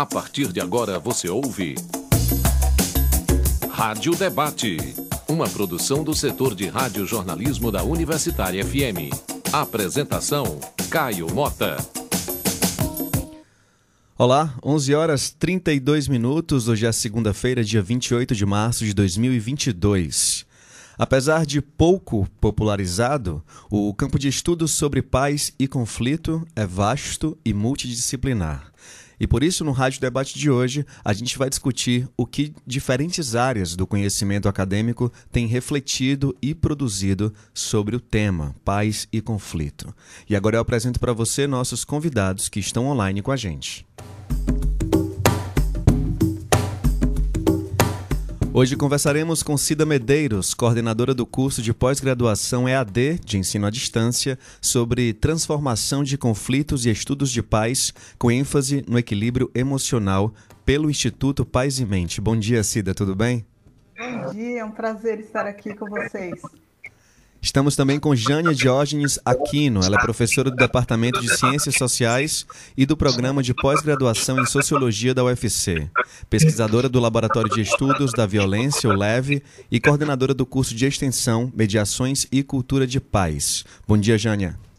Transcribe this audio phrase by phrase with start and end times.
[0.00, 1.74] A partir de agora você ouve.
[3.70, 4.78] Rádio Debate.
[5.28, 9.12] Uma produção do setor de rádio-jornalismo da Universitária FM.
[9.52, 10.58] Apresentação:
[10.88, 11.76] Caio Mota.
[14.16, 16.66] Olá, 11 horas 32 minutos.
[16.66, 20.46] Hoje é segunda-feira, dia 28 de março de 2022.
[20.96, 27.52] Apesar de pouco popularizado, o campo de estudos sobre paz e conflito é vasto e
[27.52, 28.69] multidisciplinar.
[29.20, 33.34] E por isso, no Rádio Debate de hoje, a gente vai discutir o que diferentes
[33.36, 39.94] áreas do conhecimento acadêmico têm refletido e produzido sobre o tema paz e conflito.
[40.28, 43.86] E agora eu apresento para você nossos convidados que estão online com a gente.
[48.52, 54.36] Hoje conversaremos com Cida Medeiros, coordenadora do curso de pós-graduação EAD de ensino à distância,
[54.60, 61.46] sobre transformação de conflitos e estudos de paz, com ênfase no equilíbrio emocional, pelo Instituto
[61.46, 62.20] Paz e Mente.
[62.20, 63.46] Bom dia, Cida, tudo bem?
[63.96, 66.42] Bom dia, é um prazer estar aqui com vocês.
[67.42, 69.80] Estamos também com Jânia Diógenes Aquino.
[69.82, 75.14] Ela é professora do Departamento de Ciências Sociais e do Programa de Pós-Graduação em Sociologia
[75.14, 75.88] da UFC.
[76.28, 81.50] Pesquisadora do Laboratório de Estudos da Violência, o LEVE, e coordenadora do curso de Extensão,
[81.54, 83.64] Mediações e Cultura de Paz.
[83.88, 84.69] Bom dia, Jânia.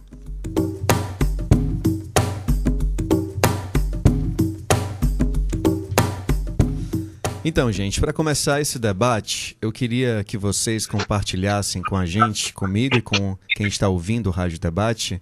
[7.49, 12.97] Então, gente, para começar esse debate, eu queria que vocês compartilhassem com a gente, comigo
[12.97, 15.17] e com quem está ouvindo o Rádio Debate,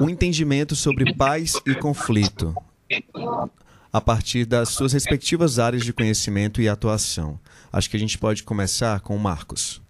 [0.00, 2.54] um entendimento sobre paz e conflito
[3.92, 7.38] a partir das suas respectivas áreas de conhecimento e atuação.
[7.70, 9.82] Acho que a gente pode começar com o Marcos.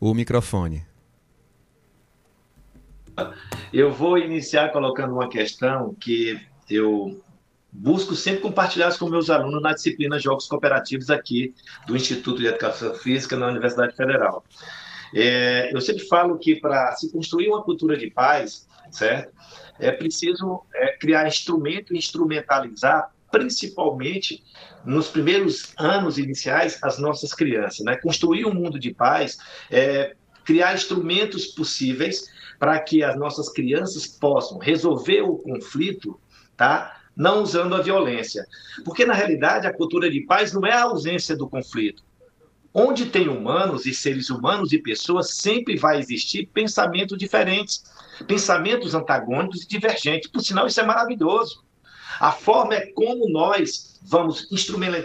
[0.00, 0.84] O microfone.
[3.72, 7.22] Eu vou iniciar colocando uma questão que eu
[7.70, 11.54] busco sempre compartilhar isso com meus alunos na disciplina Jogos Cooperativos aqui
[11.86, 14.44] do Instituto de Educação Física na Universidade Federal.
[15.14, 19.32] É, eu sempre falo que para se construir uma cultura de paz, certo?
[19.78, 24.42] É preciso é, criar instrumento e instrumentalizar, principalmente
[24.84, 27.84] nos primeiros anos iniciais, as nossas crianças.
[27.84, 27.96] Né?
[27.96, 29.38] Construir um mundo de paz
[29.70, 36.18] é criar instrumentos possíveis para que as nossas crianças possam resolver o conflito
[36.56, 36.96] tá?
[37.16, 38.46] não usando a violência.
[38.84, 42.04] Porque, na realidade, a cultura de paz não é a ausência do conflito.
[42.74, 47.84] Onde tem humanos e seres humanos e pessoas, sempre vai existir pensamentos diferentes,
[48.26, 50.30] pensamentos antagônicos e divergentes.
[50.30, 51.64] Por sinal, isso é maravilhoso.
[52.20, 54.46] A forma é como nós vamos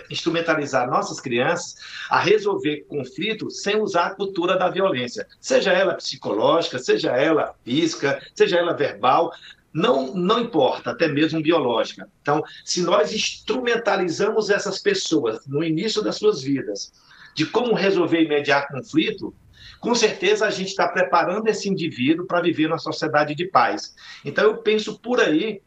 [0.10, 1.76] instrumentalizar nossas crianças
[2.10, 8.22] a resolver conflitos sem usar a cultura da violência, seja ela psicológica, seja ela física,
[8.36, 9.34] seja ela verbal
[9.74, 12.10] não, não importa, até mesmo biológica.
[12.22, 16.92] Então, se nós instrumentalizamos essas pessoas no início das suas vidas,
[17.34, 19.34] de como resolver e mediar conflito,
[19.80, 23.96] com certeza a gente está preparando esse indivíduo para viver numa sociedade de paz.
[24.26, 25.62] Então, eu penso por aí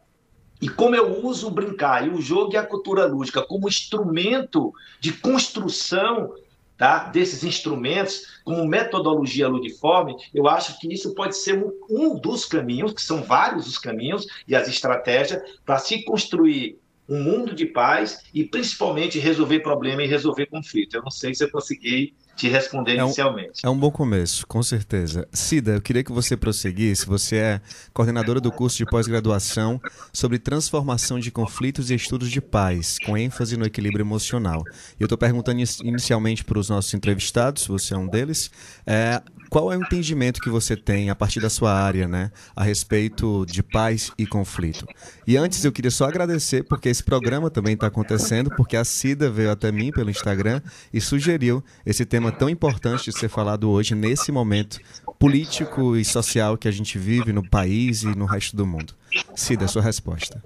[0.61, 4.73] e como eu uso o brincar e o jogo e a cultura lúdica como instrumento
[5.01, 6.33] de construção
[6.77, 12.45] tá, desses instrumentos, como metodologia ludiforme, eu acho que isso pode ser um, um dos
[12.45, 16.79] caminhos, que são vários os caminhos e as estratégias para se construir
[17.09, 20.97] um mundo de paz e principalmente resolver problema e resolver conflito.
[20.97, 23.61] Eu não sei se eu consegui te responder é um, inicialmente.
[23.65, 25.27] É um bom começo, com certeza.
[25.33, 27.07] Cida, eu queria que você prosseguisse.
[27.07, 27.61] Você é
[27.93, 29.81] coordenadora do curso de pós-graduação
[30.13, 34.63] sobre transformação de conflitos e estudos de paz, com ênfase no equilíbrio emocional.
[34.99, 38.51] E eu estou perguntando inicialmente para os nossos entrevistados, você é um deles,
[38.87, 39.23] é,
[39.55, 43.47] qual é o entendimento que você tem a partir da sua área, né, a respeito
[43.47, 44.85] de paz e conflito?
[45.27, 49.31] E antes eu queria só agradecer porque esse programa também está acontecendo, porque a Cida
[49.31, 50.61] veio até mim pelo Instagram
[50.93, 54.81] e sugeriu esse tema tão importante de ser falado hoje nesse momento
[55.19, 58.95] político e social que a gente vive no país e no resto do mundo.
[59.35, 60.43] Cida, sua resposta.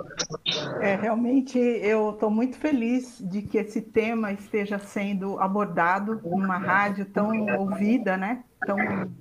[0.80, 7.04] É, realmente eu estou muito feliz de que esse tema esteja sendo abordado numa rádio
[7.06, 8.42] tão ouvida, né?
[8.66, 8.76] tão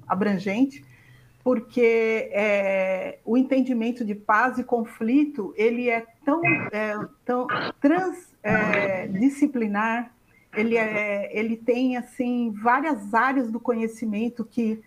[0.08, 0.84] abrangente,
[1.44, 7.48] porque é, o entendimento de paz e conflito ele é tão, é, tão
[7.80, 10.10] transdisciplinar, é,
[10.60, 14.82] ele, é, ele tem assim várias áreas do conhecimento que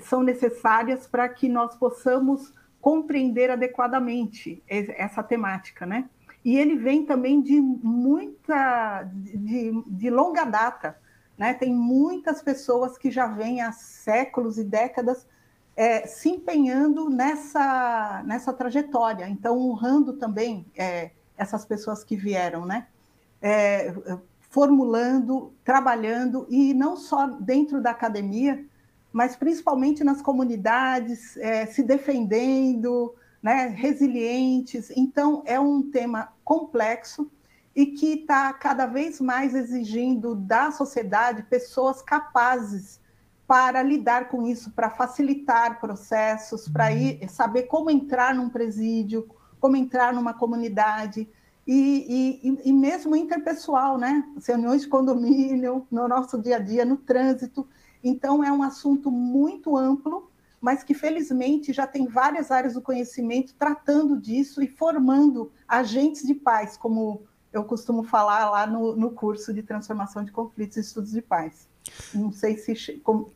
[0.00, 6.08] são necessárias para que nós possamos compreender adequadamente essa temática, né?
[6.44, 10.96] E ele vem também de muita, de, de longa data,
[11.36, 11.54] né?
[11.54, 15.26] Tem muitas pessoas que já vêm há séculos e décadas
[15.74, 22.86] é, se empenhando nessa, nessa trajetória, então honrando também é, essas pessoas que vieram, né?
[23.42, 23.92] É,
[24.56, 28.64] formulando, trabalhando, e não só dentro da academia,
[29.12, 34.90] mas principalmente nas comunidades, é, se defendendo, né, resilientes.
[34.96, 37.30] Então, é um tema complexo,
[37.74, 42.98] e que está cada vez mais exigindo da sociedade pessoas capazes
[43.46, 46.96] para lidar com isso, para facilitar processos, para uhum.
[46.96, 49.28] ir saber como entrar num presídio,
[49.60, 51.28] como entrar numa comunidade
[51.66, 54.22] e, e, e mesmo interpessoal, né?
[54.46, 57.66] Reuniões de condomínio, no nosso dia a dia, no trânsito.
[58.04, 60.30] Então é um assunto muito amplo,
[60.60, 66.34] mas que felizmente já tem várias áreas do conhecimento tratando disso e formando agentes de
[66.34, 67.22] paz, como
[67.52, 71.68] eu costumo falar lá no, no curso de transformação de conflitos e estudos de paz.
[72.14, 73.32] Não sei se como,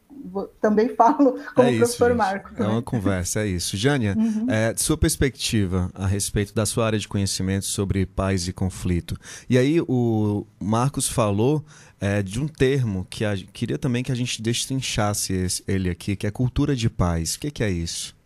[0.61, 2.17] também falo como é isso, professor gente.
[2.19, 2.63] Marco.
[2.63, 3.77] É uma conversa, é isso.
[3.77, 4.47] Jânia, uhum.
[4.49, 9.17] é, sua perspectiva a respeito da sua área de conhecimento sobre paz e conflito.
[9.49, 11.65] E aí o Marcos falou
[12.01, 16.17] é, de um termo que a, queria também que a gente destrinchasse esse, ele aqui,
[16.17, 17.35] que é cultura de paz.
[17.35, 18.19] O que, que é isso?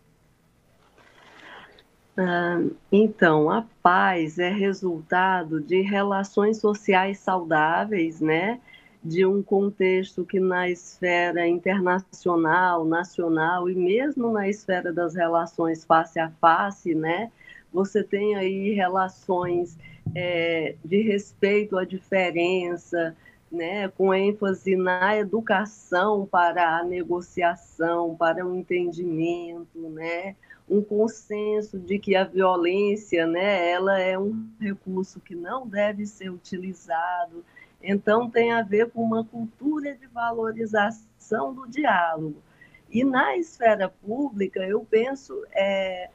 [2.17, 8.61] Ah, então, a paz é resultado de relações sociais saudáveis, né?
[9.05, 16.19] De um contexto que na esfera internacional, nacional e mesmo na esfera das relações face
[16.19, 17.31] a face, né?
[17.73, 19.77] Você tem aí relações
[20.15, 23.15] é, de respeito à diferença,
[23.55, 30.35] né, com ênfase na educação para a negociação, para o entendimento, né,
[30.69, 36.31] um consenso de que a violência, né, ela é um recurso que não deve ser
[36.31, 37.45] utilizado.
[37.85, 42.43] Então tem a ver com uma cultura de valorização do diálogo.
[42.91, 46.09] E na esfera pública, eu penso é,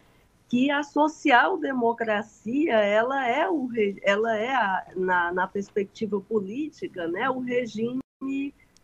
[0.47, 3.69] que a social-democracia ela é, o,
[4.01, 8.01] ela é a, na, na perspectiva política né, o regime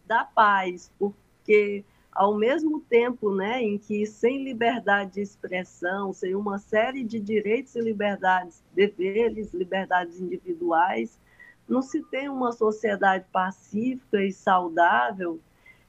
[0.06, 6.60] da paz, porque ao mesmo tempo né, em que, sem liberdade de expressão, sem uma
[6.60, 11.20] série de direitos e liberdades, deveres, liberdades individuais,
[11.68, 15.40] não se tem uma sociedade pacífica e saudável.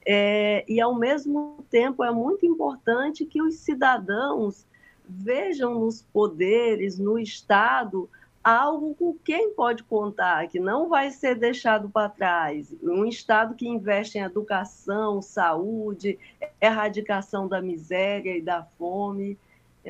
[0.05, 4.65] É, e, ao mesmo tempo, é muito importante que os cidadãos
[5.07, 8.09] vejam nos poderes, no Estado,
[8.43, 12.73] algo com quem pode contar, que não vai ser deixado para trás.
[12.81, 16.17] Um Estado que investe em educação, saúde,
[16.61, 19.37] erradicação da miséria e da fome.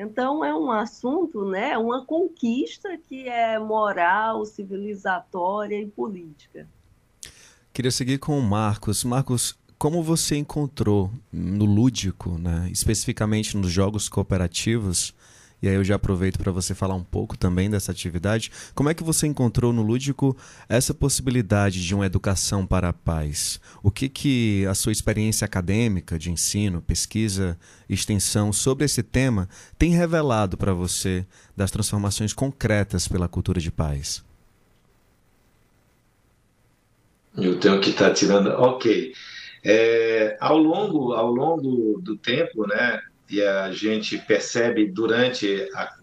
[0.00, 6.68] Então, é um assunto, né, uma conquista que é moral, civilizatória e política.
[7.72, 9.02] Queria seguir com o Marcos.
[9.02, 15.12] Marcos, como você encontrou no lúdico, né, especificamente nos jogos cooperativos,
[15.60, 18.50] e aí eu já aproveito para você falar um pouco também dessa atividade.
[18.74, 20.36] Como é que você encontrou no Lúdico
[20.68, 23.60] essa possibilidade de uma educação para a paz?
[23.82, 29.90] O que que a sua experiência acadêmica de ensino, pesquisa extensão sobre esse tema tem
[29.90, 34.24] revelado para você das transformações concretas pela cultura de paz?
[37.36, 38.48] Eu tenho que estar tá tirando.
[38.50, 39.12] Ok.
[39.64, 45.94] É, ao longo ao longo do tempo, né, e a gente percebe durante a,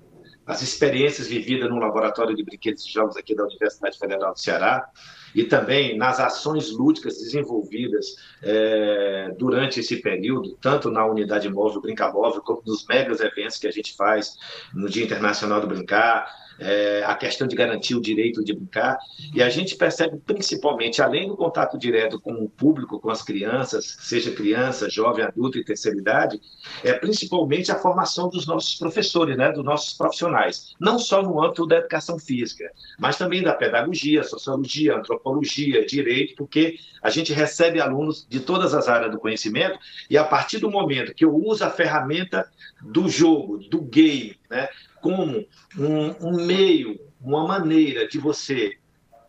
[0.45, 4.87] as experiências vividas no laboratório de brinquedos e jogos aqui da Universidade Federal do Ceará
[5.33, 11.81] e também nas ações lúdicas desenvolvidas é, durante esse período, tanto na unidade móvel
[12.13, 14.37] Móvel, como nos megas eventos que a gente faz
[14.73, 18.97] no Dia Internacional do Brincar, é, a questão de garantir o direito de brincar.
[19.33, 23.97] E a gente percebe principalmente, além do contato direto com o público, com as crianças,
[23.99, 26.41] seja criança, jovem, adulto e terceira idade,
[26.83, 30.73] é principalmente a formação dos nossos professores, né, dos nossos profissionais.
[30.79, 36.77] Não só no âmbito da educação física, mas também da pedagogia, sociologia, antropologia, direito, porque
[37.01, 39.77] a gente recebe alunos de todas as áreas do conhecimento
[40.09, 42.49] e a partir do momento que eu uso a ferramenta
[42.81, 44.69] do jogo, do game, né,
[45.01, 45.45] como
[45.77, 48.77] um, um meio, uma maneira de você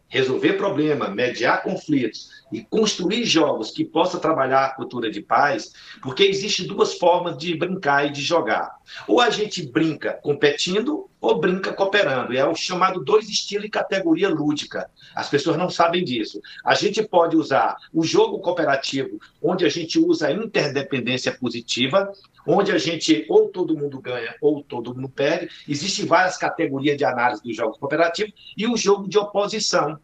[0.09, 6.23] resolver problema, mediar conflitos e construir jogos que possa trabalhar a cultura de paz, porque
[6.23, 8.77] existem duas formas de brincar e de jogar.
[9.09, 12.37] Ou a gente brinca competindo ou brinca cooperando.
[12.37, 14.89] É o chamado dois estilos e categoria lúdica.
[15.15, 16.41] As pessoas não sabem disso.
[16.65, 22.13] A gente pode usar o jogo cooperativo, onde a gente usa a interdependência positiva,
[22.47, 25.49] onde a gente ou todo mundo ganha ou todo mundo perde.
[25.69, 29.99] Existem várias categorias de análise dos jogos cooperativos e o jogo de oposição,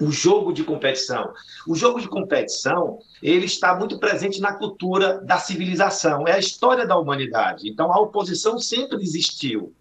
[0.00, 1.32] o jogo de competição.
[1.66, 6.86] O jogo de competição, ele está muito presente na cultura da civilização, é a história
[6.86, 7.68] da humanidade.
[7.68, 9.74] Então, a oposição sempre existiu.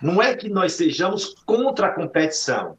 [0.00, 2.76] Não é que nós sejamos contra a competição.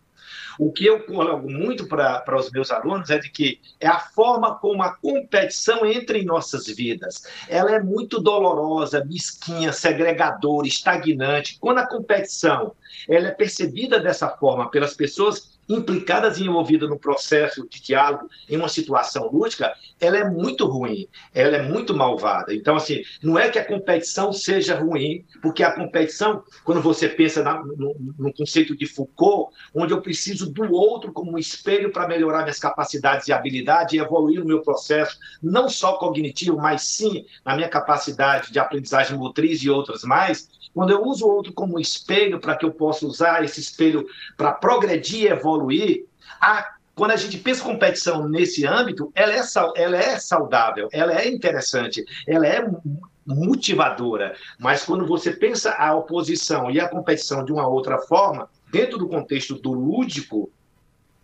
[0.59, 4.55] O que eu coloco muito para os meus alunos é de que é a forma
[4.55, 7.23] como a competição entra em nossas vidas.
[7.47, 11.57] Ela é muito dolorosa, mesquinha, segregadora, estagnante.
[11.59, 12.75] Quando a competição
[13.09, 18.57] ela é percebida dessa forma pelas pessoas implicadas e envolvidas no processo de diálogo em
[18.57, 22.53] uma situação lúdica, ela é muito ruim, ela é muito malvada.
[22.53, 27.41] Então, assim, não é que a competição seja ruim, porque a competição, quando você pensa
[27.43, 32.07] na, no, no, conceito de Foucault, onde eu preciso do outro como um espelho para
[32.07, 37.25] melhorar minhas capacidades e habilidades e evoluir no meu processo, não só cognitivo, mas sim
[37.45, 41.79] na minha capacidade de aprendizagem motriz e outras mais, quando eu uso o outro como
[41.79, 46.05] espelho para que eu possa usar esse espelho para progredir evoluir,
[46.41, 49.41] a, quando a gente pensa competição nesse âmbito, ela é,
[49.75, 52.65] ela é saudável, ela é interessante, ela é
[53.25, 54.35] motivadora.
[54.59, 59.07] Mas quando você pensa a oposição e a competição de uma outra forma, dentro do
[59.07, 60.51] contexto do lúdico,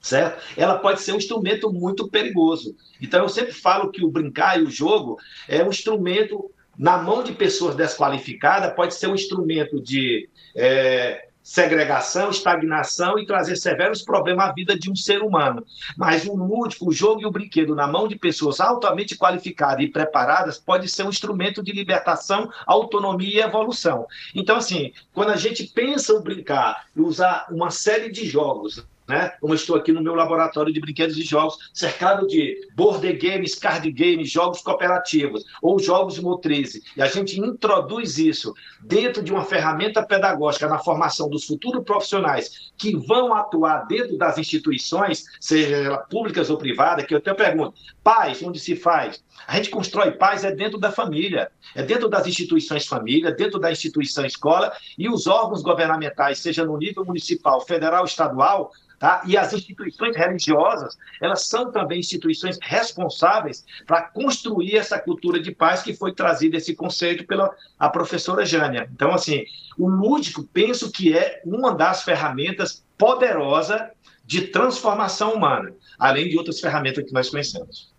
[0.01, 0.41] certo?
[0.55, 2.75] Ela pode ser um instrumento muito perigoso.
[3.01, 7.21] Então eu sempre falo que o brincar e o jogo é um instrumento na mão
[7.21, 14.47] de pessoas desqualificadas, pode ser um instrumento de é, segregação, estagnação e trazer severos problemas
[14.47, 15.65] à vida de um ser humano.
[15.97, 19.89] Mas o lúdico, o jogo e o brinquedo na mão de pessoas altamente qualificadas e
[19.89, 24.07] preparadas pode ser um instrumento de libertação, autonomia e evolução.
[24.33, 29.33] Então, assim, quando a gente pensa o brincar e usar uma série de jogos né?
[29.41, 33.91] Como estou aqui no meu laboratório de brinquedos e jogos, cercado de board games, card
[33.91, 36.83] games, jogos cooperativos ou jogos motrizes.
[36.95, 42.71] E a gente introduz isso dentro de uma ferramenta pedagógica na formação dos futuros profissionais
[42.77, 47.73] que vão atuar dentro das instituições, seja públicas ou privadas, que eu até pergunto,
[48.03, 49.23] paz, onde se faz?
[49.47, 53.71] A gente constrói paz é dentro da família, é dentro das instituições família, dentro da
[53.71, 59.21] instituição escola e os órgãos governamentais, seja no nível municipal, federal, estadual, Tá?
[59.25, 65.81] E as instituições religiosas, elas são também instituições responsáveis para construir essa cultura de paz
[65.81, 68.89] que foi trazida esse conceito pela a professora Jânia.
[68.93, 69.45] Então, assim,
[69.77, 73.81] o lúdico, penso que é uma das ferramentas poderosas
[74.25, 77.89] de transformação humana, além de outras ferramentas que nós conhecemos.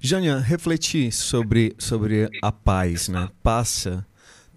[0.00, 3.28] Jânia, refletir sobre, sobre a paz, né?
[3.42, 4.06] Passa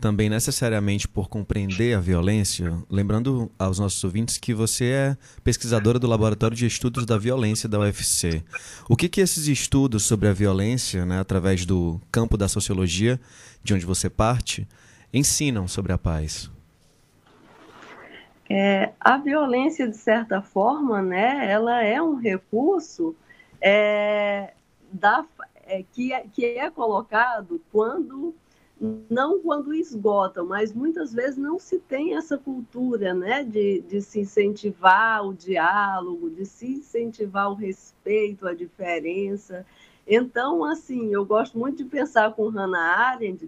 [0.01, 6.07] também necessariamente por compreender a violência, lembrando aos nossos ouvintes que você é pesquisadora do
[6.07, 8.43] Laboratório de Estudos da Violência da UFC.
[8.89, 13.21] O que, que esses estudos sobre a violência, né, através do campo da sociologia,
[13.63, 14.67] de onde você parte,
[15.13, 16.49] ensinam sobre a paz?
[18.49, 23.15] É, a violência, de certa forma, né, ela é um recurso
[23.61, 24.51] é,
[24.91, 25.23] da,
[25.67, 28.33] é, que, é, que é colocado quando
[29.09, 34.21] não quando esgotam, mas muitas vezes não se tem essa cultura né, de, de se
[34.21, 39.63] incentivar o diálogo, de se incentivar o respeito, a diferença.
[40.07, 43.47] Então, assim, eu gosto muito de pensar com Hannah Arendt,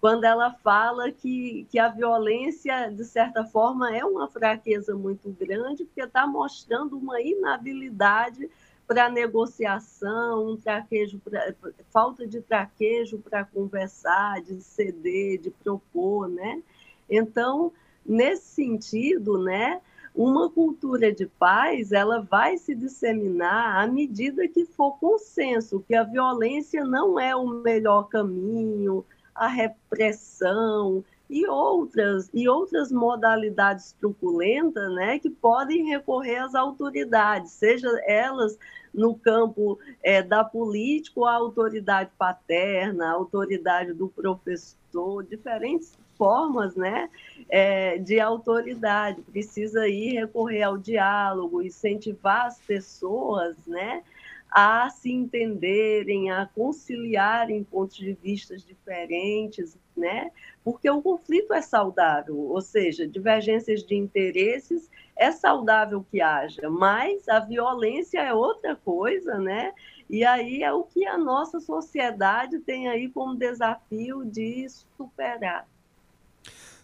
[0.00, 5.84] quando ela fala que, que a violência, de certa forma, é uma fraqueza muito grande,
[5.84, 8.50] porque está mostrando uma inabilidade
[8.90, 11.54] para negociação, um traquejo pra,
[11.92, 16.60] falta de traquejo para conversar, de ceder, de propor, né?
[17.08, 17.72] Então,
[18.04, 19.80] nesse sentido, né,
[20.12, 26.02] uma cultura de paz, ela vai se disseminar à medida que for consenso que a
[26.02, 35.18] violência não é o melhor caminho, a repressão, e outras e outras modalidades truculentas, né,
[35.20, 38.58] que podem recorrer às autoridades, seja elas
[38.92, 47.08] no campo é, da política, a autoridade paterna, a autoridade do professor, diferentes formas, né,
[47.48, 49.22] é, de autoridade.
[49.22, 54.02] Precisa ir recorrer ao diálogo, incentivar as pessoas, né,
[54.50, 60.30] a se entenderem, a conciliarem pontos de vista diferentes, né?
[60.64, 67.28] Porque o conflito é saudável, ou seja, divergências de interesses é saudável que haja, mas
[67.28, 69.72] a violência é outra coisa, né?
[70.08, 74.66] E aí é o que a nossa sociedade tem aí como desafio de
[74.96, 75.66] superar.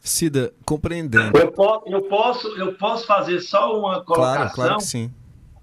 [0.01, 1.37] Cida, compreendendo.
[1.37, 4.37] Eu posso, eu posso, eu posso fazer só uma colocação.
[4.37, 5.13] Claro, claro que sim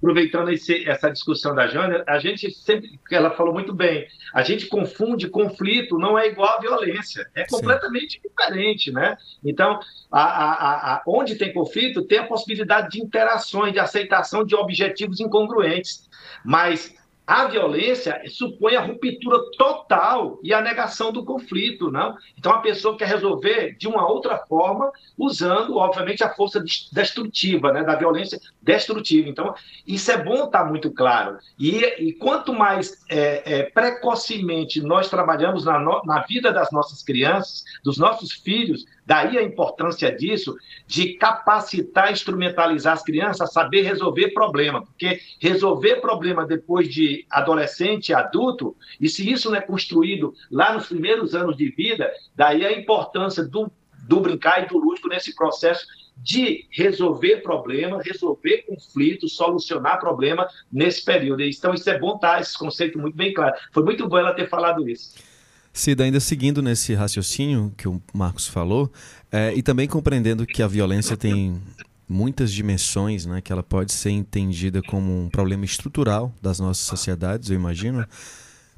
[0.03, 4.67] aproveitando esse, essa discussão da Jânia, a gente sempre, ela falou muito bem, a gente
[4.67, 8.27] confunde conflito, não é igual a violência, é completamente Sim.
[8.27, 9.17] diferente, né?
[9.45, 9.79] Então,
[10.11, 15.21] a, a, a, onde tem conflito, tem a possibilidade de interações, de aceitação de objetivos
[15.21, 16.09] incongruentes,
[16.43, 16.93] mas
[17.25, 22.17] a violência supõe a ruptura total e a negação do conflito, não?
[22.37, 26.61] Então a pessoa quer resolver de uma outra forma, usando, obviamente, a força
[26.91, 29.29] destrutiva, né, da violência destrutiva.
[29.29, 29.55] Então
[29.87, 31.37] isso é bom estar muito claro.
[31.57, 37.01] E, e quanto mais é, é, precocemente nós trabalhamos na, no, na vida das nossas
[37.01, 40.55] crianças, dos nossos filhos, Daí a importância disso,
[40.87, 48.13] de capacitar, instrumentalizar as crianças a saber resolver problema, porque resolver problema depois de adolescente,
[48.13, 52.71] adulto, e se isso não é construído lá nos primeiros anos de vida, daí a
[52.71, 53.69] importância do,
[54.07, 55.85] do brincar e do lúdico nesse processo
[56.15, 61.41] de resolver problema, resolver conflito, solucionar problema nesse período.
[61.41, 63.55] Então, isso é bom estar esse conceito muito bem claro.
[63.71, 65.32] Foi muito bom ela ter falado isso.
[65.75, 68.93] Cida, ainda seguindo nesse raciocínio que o Marcos falou,
[69.31, 71.59] é, e também compreendendo que a violência tem
[72.07, 77.49] muitas dimensões, né, que ela pode ser entendida como um problema estrutural das nossas sociedades,
[77.49, 78.05] eu imagino.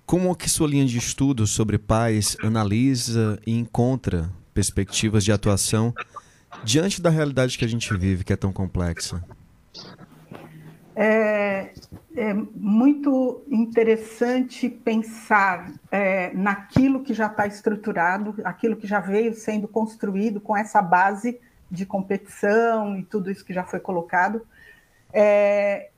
[0.05, 5.93] Como que sua linha de estudo sobre paz analisa e encontra perspectivas de atuação
[6.63, 9.21] diante da realidade que a gente vive, que é tão complexa?
[10.95, 11.73] É,
[12.15, 19.67] é muito interessante pensar é, naquilo que já está estruturado, aquilo que já veio sendo
[19.67, 24.47] construído com essa base de competição e tudo isso que já foi colocado.
[25.11, 25.89] É,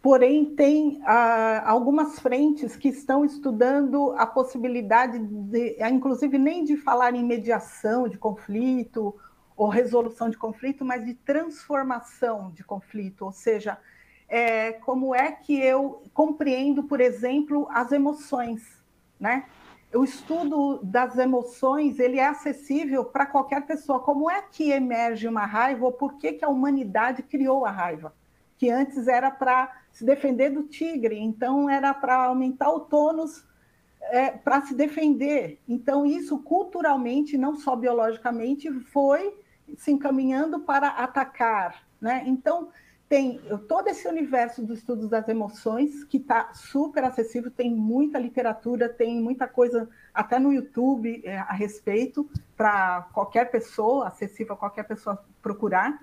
[0.00, 7.14] porém, tem ah, algumas frentes que estão estudando a possibilidade, de, inclusive nem de falar
[7.14, 9.14] em mediação de conflito
[9.54, 13.78] ou resolução de conflito, mas de transformação de conflito, ou seja,
[14.28, 18.62] é, como é que eu compreendo, por exemplo, as emoções,
[19.18, 19.44] né?
[19.94, 24.00] O estudo das emoções ele é acessível para qualquer pessoa.
[24.00, 28.12] Como é que emerge uma raiva ou por que, que a humanidade criou a raiva?
[28.58, 33.46] Que antes era para se defender do tigre, então era para aumentar o tônus
[34.10, 35.60] é, para se defender.
[35.68, 39.34] Então, isso culturalmente, não só biologicamente, foi
[39.76, 41.86] se encaminhando para atacar.
[42.00, 42.24] Né?
[42.26, 42.68] Então,
[43.08, 48.88] tem todo esse universo dos estudos das emoções que está super acessível, tem muita literatura,
[48.88, 54.82] tem muita coisa até no YouTube é, a respeito para qualquer pessoa, acessível a qualquer
[54.84, 56.00] pessoa procurar.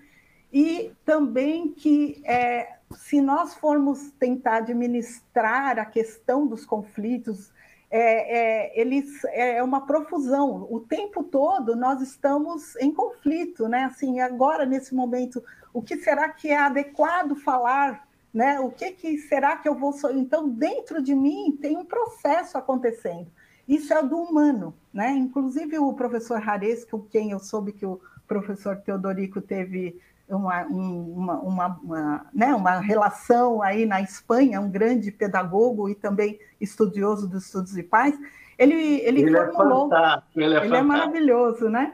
[0.52, 7.53] E também que é, se nós formos tentar administrar a questão dos conflitos,
[7.96, 10.68] é, é, eles é uma profusão.
[10.68, 13.84] O tempo todo nós estamos em conflito, né?
[13.84, 18.60] Assim, agora nesse momento o que será que é adequado falar, né?
[18.60, 19.94] O que, que será que eu vou.
[20.16, 23.28] Então, dentro de mim tem um processo acontecendo.
[23.68, 25.12] Isso é do humano, né?
[25.12, 30.02] Inclusive o professor Hares, com quem eu soube que o professor Teodorico teve
[30.38, 36.40] uma, uma, uma, uma, né, uma relação aí na Espanha, um grande pedagogo e também
[36.60, 38.18] estudioso dos estudos de paz,
[38.58, 39.94] Ele, ele, ele é formulou.
[39.94, 41.92] É ele é, ele é maravilhoso, né?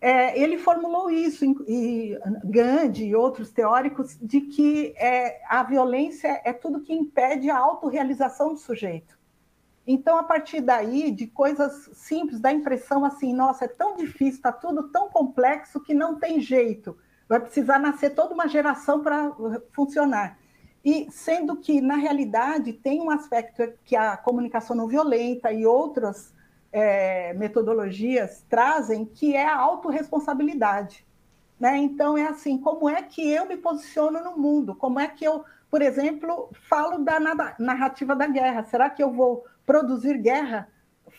[0.00, 6.52] É, ele formulou isso, e Gandhi e outros teóricos, de que é, a violência é
[6.52, 9.16] tudo que impede a autorrealização do sujeito.
[9.86, 14.36] Então, a partir daí, de coisas simples, dá a impressão assim, nossa, é tão difícil,
[14.36, 16.96] está tudo tão complexo que não tem jeito.
[17.32, 19.32] Vai precisar nascer toda uma geração para
[19.72, 20.36] funcionar.
[20.84, 26.34] E sendo que, na realidade, tem um aspecto que a comunicação não violenta e outras
[26.70, 31.06] é, metodologias trazem, que é a autorresponsabilidade.
[31.58, 31.78] Né?
[31.78, 34.74] Então, é assim, como é que eu me posiciono no mundo?
[34.74, 37.18] Como é que eu, por exemplo, falo da
[37.58, 38.64] narrativa da guerra?
[38.64, 40.68] Será que eu vou produzir guerra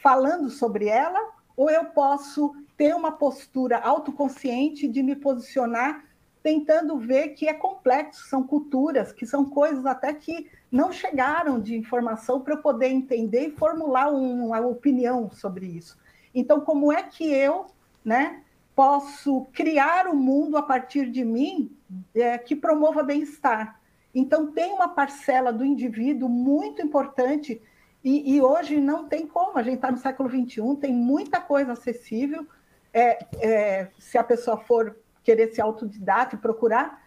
[0.04, 1.32] falando sobre ela?
[1.58, 6.04] Ou eu posso ter uma postura autoconsciente de me posicionar
[6.44, 11.76] tentando ver que é complexo, são culturas, que são coisas até que não chegaram de
[11.76, 15.98] informação para eu poder entender e formular uma opinião sobre isso.
[16.36, 17.68] Então, como é que eu
[18.04, 18.42] né,
[18.76, 21.72] posso criar um mundo a partir de mim
[22.14, 23.80] é, que promova bem-estar?
[24.14, 27.62] Então, tem uma parcela do indivíduo muito importante,
[28.04, 31.72] e, e hoje não tem como, a gente está no século XXI, tem muita coisa
[31.72, 32.46] acessível.
[32.94, 37.02] É, é, se a pessoa for querer ser autodidata e procurar,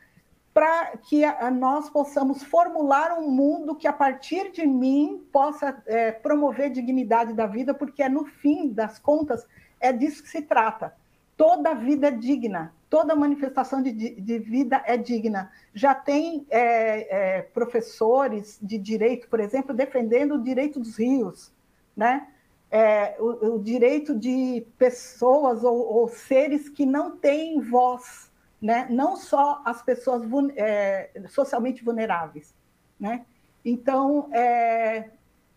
[0.57, 6.11] para que a, nós possamos formular um mundo que, a partir de mim, possa é,
[6.11, 9.47] promover dignidade da vida, porque é no fim das contas
[9.79, 10.95] é disso que se trata.
[11.37, 15.53] Toda vida é digna, toda manifestação de, de vida é digna.
[15.75, 21.53] Já tem é, é, professores de direito, por exemplo, defendendo o direito dos rios,
[21.95, 22.29] né?
[22.71, 28.89] É, o, o, direito de pessoas ou, ou seres que não têm voz, né?
[28.91, 30.23] não só as pessoas
[30.57, 32.55] é, socialmente vulneráveis.
[32.99, 33.25] Né?
[33.65, 35.11] Então, é,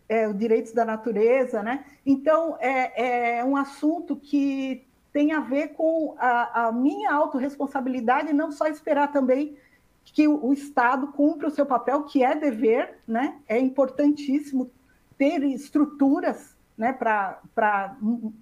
[0.10, 1.62] é, os direitos da natureza.
[1.62, 1.86] Né?
[2.06, 8.52] Então, é, é um assunto que tem a ver com a, a minha autorresponsabilidade, não
[8.52, 9.58] só esperar também
[10.04, 13.39] que o, o Estado cumpra o seu papel, que é dever, né?
[13.48, 14.72] é importantíssimo
[15.17, 17.98] ter estruturas né, para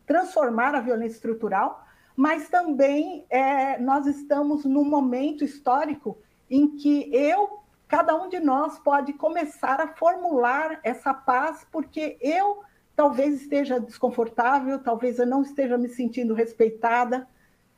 [0.06, 1.84] transformar a violência estrutural,
[2.16, 8.78] mas também é, nós estamos num momento histórico em que eu, cada um de nós,
[8.78, 12.62] pode começar a formular essa paz, porque eu
[12.96, 17.28] talvez esteja desconfortável, talvez eu não esteja me sentindo respeitada.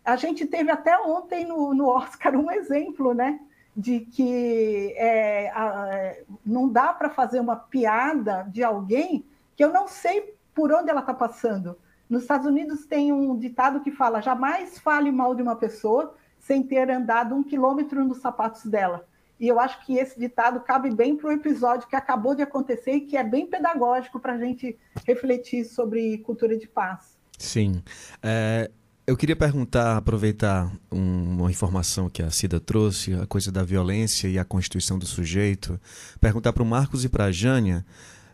[0.03, 3.39] A gente teve até ontem no, no Oscar um exemplo, né?
[3.75, 9.87] De que é, a, não dá para fazer uma piada de alguém que eu não
[9.87, 11.77] sei por onde ela está passando
[12.09, 16.61] nos Estados Unidos tem um ditado que fala: jamais fale mal de uma pessoa sem
[16.61, 19.07] ter andado um quilômetro nos sapatos dela.
[19.39, 22.91] E eu acho que esse ditado cabe bem para o episódio que acabou de acontecer
[22.91, 27.17] e que é bem pedagógico para a gente refletir sobre cultura de paz.
[27.37, 27.81] Sim.
[28.21, 28.69] É,
[29.07, 34.27] eu queria perguntar, aproveitar um, uma informação que a Cida trouxe, a coisa da violência
[34.27, 35.79] e a constituição do sujeito,
[36.19, 37.85] perguntar para o Marcos e para a Jânia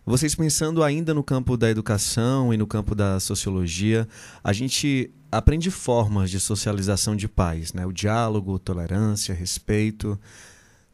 [0.06, 4.08] vocês pensando ainda no campo da educação e no campo da sociologia,
[4.44, 7.86] a gente aprende formas de socialização de pais, né?
[7.86, 10.20] O diálogo, tolerância, respeito.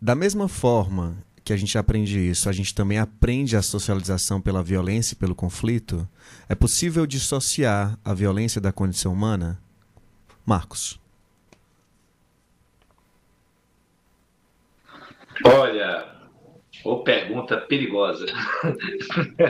[0.02, 4.63] Da mesma forma que a gente aprende isso, a gente também aprende a socialização pela
[4.63, 6.08] violência e pelo conflito.
[6.47, 9.60] É possível dissociar a violência da condição humana?
[10.45, 11.00] Marcos.
[15.43, 16.11] Olha,
[16.84, 18.25] ou pergunta perigosa.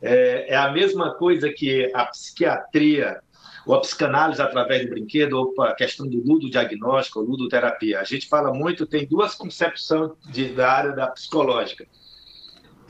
[0.00, 3.20] é, é, a mesma coisa que a psiquiatria
[3.66, 8.00] ou a psicanálise através do brinquedo, ou a questão do ludodiagnóstico, ou ludoterapia.
[8.00, 11.86] A gente fala muito, tem duas concepções de, da área da psicológica.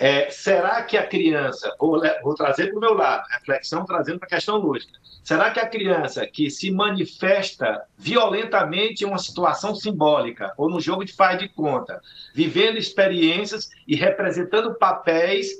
[0.05, 4.27] É, será que a criança, vou, vou trazer para o meu lado, reflexão trazendo para
[4.27, 10.53] a questão lógica, Será que a criança que se manifesta violentamente em uma situação simbólica
[10.57, 12.01] ou no jogo de faz de conta,
[12.35, 15.51] vivendo experiências e representando papéis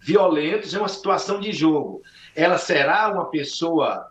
[0.00, 2.00] violentos em uma situação de jogo,
[2.34, 4.08] ela será uma pessoa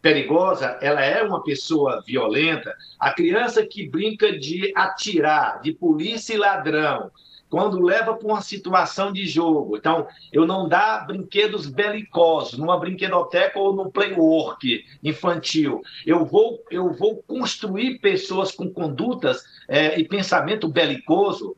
[0.00, 0.78] perigosa?
[0.80, 2.72] Ela é uma pessoa violenta?
[3.00, 7.10] A criança que brinca de atirar, de polícia e ladrão,
[7.56, 9.78] quando leva para uma situação de jogo.
[9.78, 15.80] Então, eu não dá brinquedos belicosos numa brinquedoteca ou num playwork infantil.
[16.04, 21.56] Eu vou, eu vou construir pessoas com condutas é, e pensamento belicoso.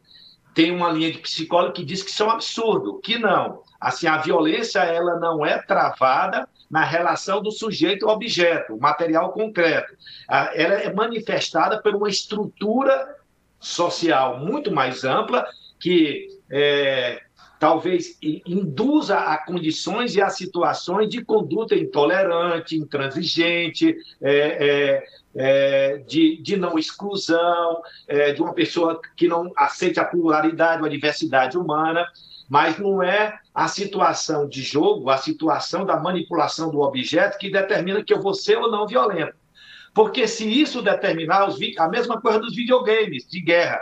[0.54, 3.64] Tem uma linha de psicólogo que diz que isso é absurdo, que não.
[3.80, 9.96] Assim, a violência ela não é travada na relação do sujeito ao objeto, material concreto.
[10.30, 13.16] Ela é manifestada por uma estrutura
[13.58, 15.44] social muito mais ampla
[15.78, 17.20] que é,
[17.58, 26.40] talvez induza a condições e a situações de conduta intolerante, intransigente, é, é, é, de,
[26.40, 32.06] de não exclusão, é, de uma pessoa que não aceite a pluralidade, a diversidade humana,
[32.48, 38.02] mas não é a situação de jogo, a situação da manipulação do objeto que determina
[38.02, 39.34] que eu vou ser ou não violento.
[39.92, 43.80] Porque se isso determinar, os, a mesma coisa dos videogames de guerra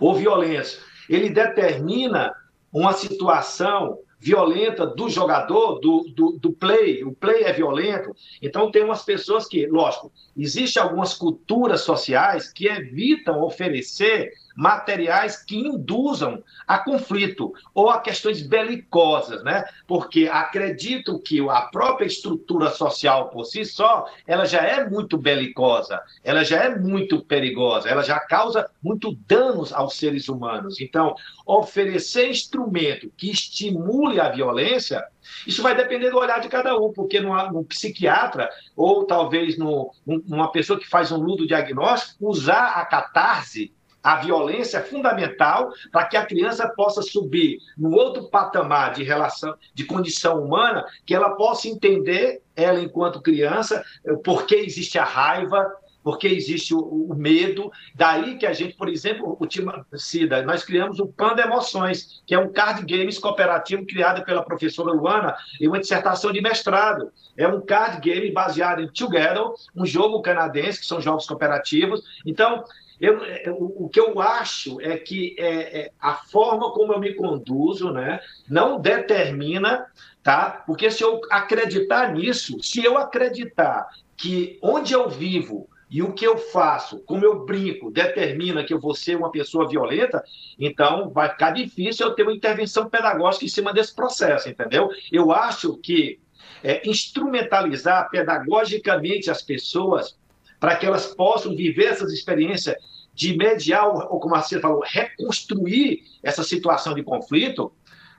[0.00, 2.32] ou violência, ele determina
[2.72, 8.14] uma situação violenta do jogador, do, do, do, play, o play é violento.
[8.42, 14.30] Então, tem umas pessoas que, lógico, existem algumas culturas sociais que evitam oferecer
[14.60, 19.64] materiais que induzam a conflito ou a questões belicosas, né?
[19.86, 25.98] Porque acredito que a própria estrutura social por si só, ela já é muito belicosa,
[26.22, 30.78] ela já é muito perigosa, ela já causa muito danos aos seres humanos.
[30.78, 31.14] Então,
[31.46, 35.02] oferecer instrumento que estimule a violência,
[35.46, 40.52] isso vai depender do olhar de cada um, porque no, psiquiatra, ou talvez no, numa
[40.52, 46.16] pessoa que faz um ludo diagnóstico, usar a catarse a violência é fundamental para que
[46.16, 51.68] a criança possa subir no outro patamar de relação, de condição humana, que ela possa
[51.68, 53.84] entender, ela enquanto criança,
[54.24, 55.70] por que existe a raiva,
[56.02, 57.70] porque existe o, o, medo.
[57.94, 62.34] Daí que a gente, por exemplo, o time Cida, nós criamos o Panda Emoções, que
[62.34, 67.12] é um card games cooperativo criado pela professora Luana em uma dissertação de mestrado.
[67.36, 69.44] É um card game baseado em Together,
[69.76, 72.02] um jogo canadense, que são jogos cooperativos.
[72.24, 72.64] Então,
[73.00, 77.14] eu, eu, o que eu acho é que é, é, a forma como eu me
[77.14, 79.86] conduzo né, não determina,
[80.22, 80.62] tá?
[80.66, 86.26] Porque se eu acreditar nisso, se eu acreditar que onde eu vivo e o que
[86.26, 90.22] eu faço, como eu brinco, determina que eu vou ser uma pessoa violenta,
[90.58, 94.90] então vai ficar difícil eu ter uma intervenção pedagógica em cima desse processo, entendeu?
[95.10, 96.20] Eu acho que
[96.62, 100.19] é, instrumentalizar pedagogicamente as pessoas
[100.60, 102.76] para que elas possam viver essas experiências
[103.14, 107.72] de mediar, ou como a Cida falou, reconstruir essa situação de conflito,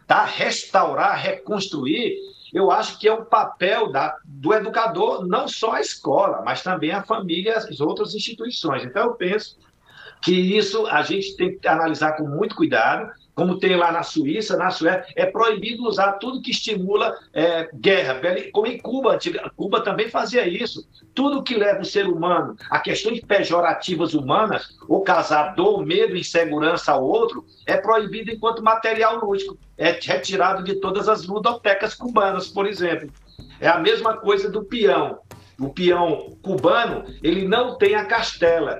[0.07, 0.25] tá?
[0.25, 2.17] restaurar, reconstruir,
[2.53, 6.91] eu acho que é o papel da, do educador, não só a escola, mas também
[6.91, 8.83] a família e as outras instituições.
[8.83, 9.57] Então, eu penso
[10.21, 14.57] que isso a gente tem que analisar com muito cuidado, como tem lá na Suíça,
[14.57, 18.19] na Suécia, é proibido usar tudo que estimula é, guerra,
[18.51, 19.17] como em Cuba,
[19.55, 20.87] Cuba também fazia isso.
[21.13, 27.03] Tudo que leva o ser humano a questões pejorativas humanas, causar dor, medo, insegurança ao
[27.03, 29.57] outro, é proibido enquanto material lúdico.
[29.77, 33.09] É retirado de todas as ludotecas cubanas, por exemplo.
[33.59, 35.19] É a mesma coisa do peão.
[35.59, 38.79] O peão cubano, ele não tem a castela.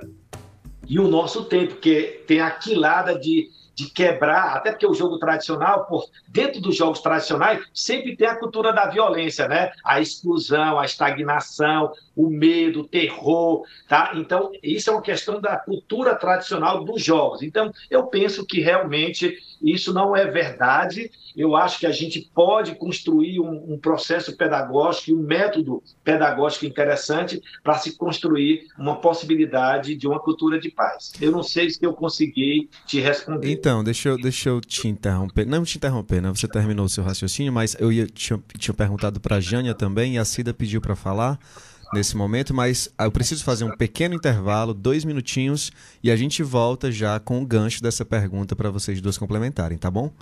[0.88, 5.18] E o nosso tem, porque tem a quilada de de quebrar, até porque o jogo
[5.18, 9.72] tradicional, por dentro dos jogos tradicionais, sempre tem a cultura da violência, né?
[9.84, 14.12] A exclusão, a estagnação, o medo, o terror, tá?
[14.14, 17.42] Então, isso é uma questão da cultura tradicional dos jogos.
[17.42, 21.10] Então, eu penso que realmente isso não é verdade.
[21.36, 26.66] Eu acho que a gente pode construir um, um processo pedagógico e um método pedagógico
[26.66, 31.12] interessante para se construir uma possibilidade de uma cultura de paz.
[31.20, 33.48] Eu não sei se eu consegui te responder.
[33.72, 35.46] Então, deixa eu, deixa eu te interromper.
[35.46, 36.28] Não te interromper, né?
[36.28, 40.16] Você terminou o seu raciocínio, mas eu ia, tinha, tinha perguntado para a Jânia também
[40.16, 41.38] e a Cida pediu para falar
[41.94, 46.92] nesse momento, mas eu preciso fazer um pequeno intervalo, dois minutinhos, e a gente volta
[46.92, 50.12] já com o gancho dessa pergunta para vocês duas complementarem, tá bom?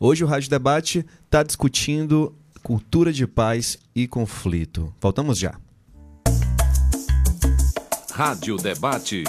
[0.00, 4.94] Hoje o Rádio Debate está discutindo cultura de paz e conflito.
[4.98, 5.54] Voltamos já.
[8.10, 9.24] Rádio Debate.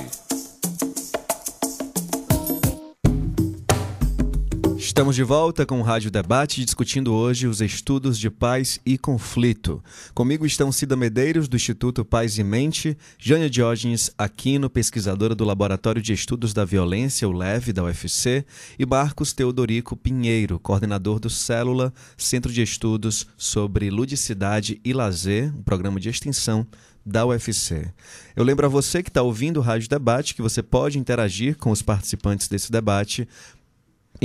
[4.85, 9.83] Estamos de volta com o Rádio Debate, discutindo hoje os estudos de paz e conflito.
[10.13, 16.03] Comigo estão Cida Medeiros, do Instituto Paz e Mente, Jânia Diógenes Aquino, pesquisadora do Laboratório
[16.03, 18.45] de Estudos da Violência, o LEV, da UFC,
[18.77, 25.63] e Marcos Teodorico Pinheiro, coordenador do Célula, Centro de Estudos sobre Ludicidade e Lazer, um
[25.63, 26.65] programa de extensão
[27.05, 27.91] da UFC.
[28.35, 31.69] Eu lembro a você que está ouvindo o Rádio Debate que você pode interagir com
[31.69, 33.27] os participantes desse debate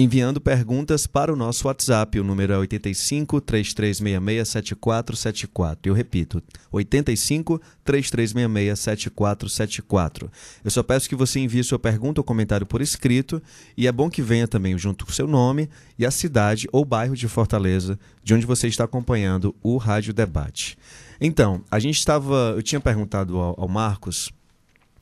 [0.01, 2.19] enviando perguntas para o nosso WhatsApp.
[2.19, 5.91] O número é 85 3366 7474.
[5.91, 10.31] Eu repito, 85 3366 7474.
[10.65, 13.43] Eu só peço que você envie sua pergunta ou comentário por escrito
[13.77, 17.15] e é bom que venha também junto com seu nome e a cidade ou bairro
[17.15, 20.79] de Fortaleza de onde você está acompanhando o Rádio Debate.
[21.21, 24.33] Então, a gente estava, eu tinha perguntado ao, ao Marcos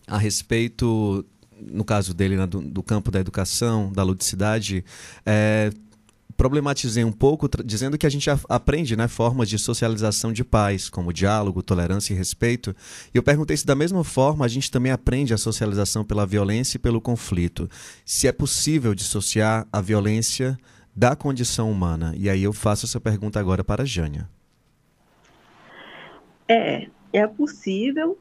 [0.07, 1.25] a respeito
[1.61, 4.85] no caso dele, né, do, do, campo da educação, da ludicidade,
[5.25, 5.71] é,
[6.37, 11.13] problematizei um pouco, dizendo que a gente aprende né, formas de socialização de paz, como
[11.13, 12.75] diálogo, tolerância e respeito.
[13.13, 16.77] E eu perguntei se, da mesma forma, a gente também aprende a socialização pela violência
[16.77, 17.69] e pelo conflito.
[18.05, 20.57] Se é possível dissociar a violência
[20.95, 22.13] da condição humana.
[22.17, 24.29] E aí eu faço essa pergunta agora para a Jânia.
[26.49, 28.19] É, é possível,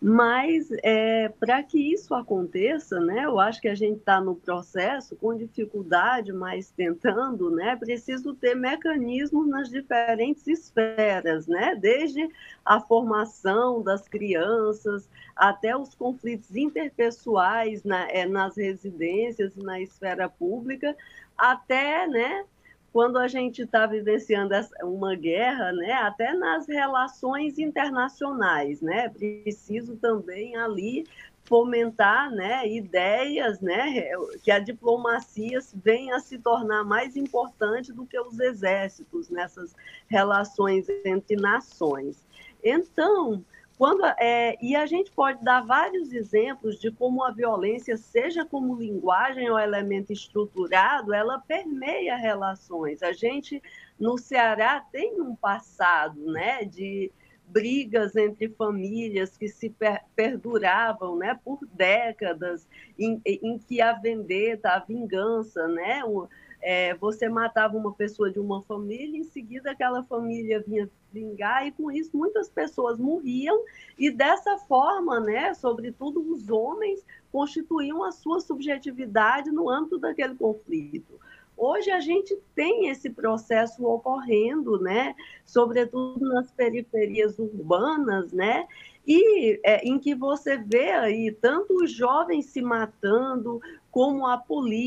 [0.00, 5.14] mas é, para que isso aconteça, né, eu acho que a gente está no processo
[5.14, 12.26] com dificuldade, mas tentando, né, preciso ter mecanismos nas diferentes esferas, né, desde
[12.64, 20.30] a formação das crianças até os conflitos interpessoais na, é, nas residências e na esfera
[20.30, 20.96] pública,
[21.36, 22.46] até, né,
[22.92, 30.56] quando a gente está vivenciando uma guerra, né, até nas relações internacionais, né, preciso também
[30.56, 31.06] ali
[31.44, 34.10] fomentar, né, ideias, né,
[34.42, 39.74] que a diplomacia venha a se tornar mais importante do que os exércitos nessas
[40.08, 42.24] relações entre nações.
[42.62, 43.44] Então,
[43.80, 48.76] quando, é, e a gente pode dar vários exemplos de como a violência, seja como
[48.76, 53.02] linguagem ou elemento estruturado, ela permeia relações.
[53.02, 53.62] A gente,
[53.98, 57.10] no Ceará, tem um passado né, de
[57.46, 64.72] brigas entre famílias que se per perduravam né, por décadas, em, em que a vendetta,
[64.72, 66.28] a vingança, né, o,
[66.62, 71.72] é, você matava uma pessoa de uma família, em seguida aquela família vinha vingar, e
[71.72, 73.64] com isso muitas pessoas morriam,
[73.98, 81.18] e dessa forma, né, sobretudo os homens, constituíam a sua subjetividade no âmbito daquele conflito.
[81.56, 88.66] Hoje a gente tem esse processo ocorrendo, né, sobretudo nas periferias urbanas, né,
[89.06, 94.42] e é, em que você vê aí tanto os jovens se matando, como a,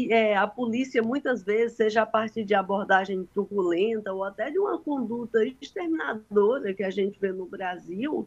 [0.10, 4.78] é, a polícia muitas vezes, seja a partir de abordagem truculenta ou até de uma
[4.78, 8.26] conduta exterminadora que a gente vê no Brasil,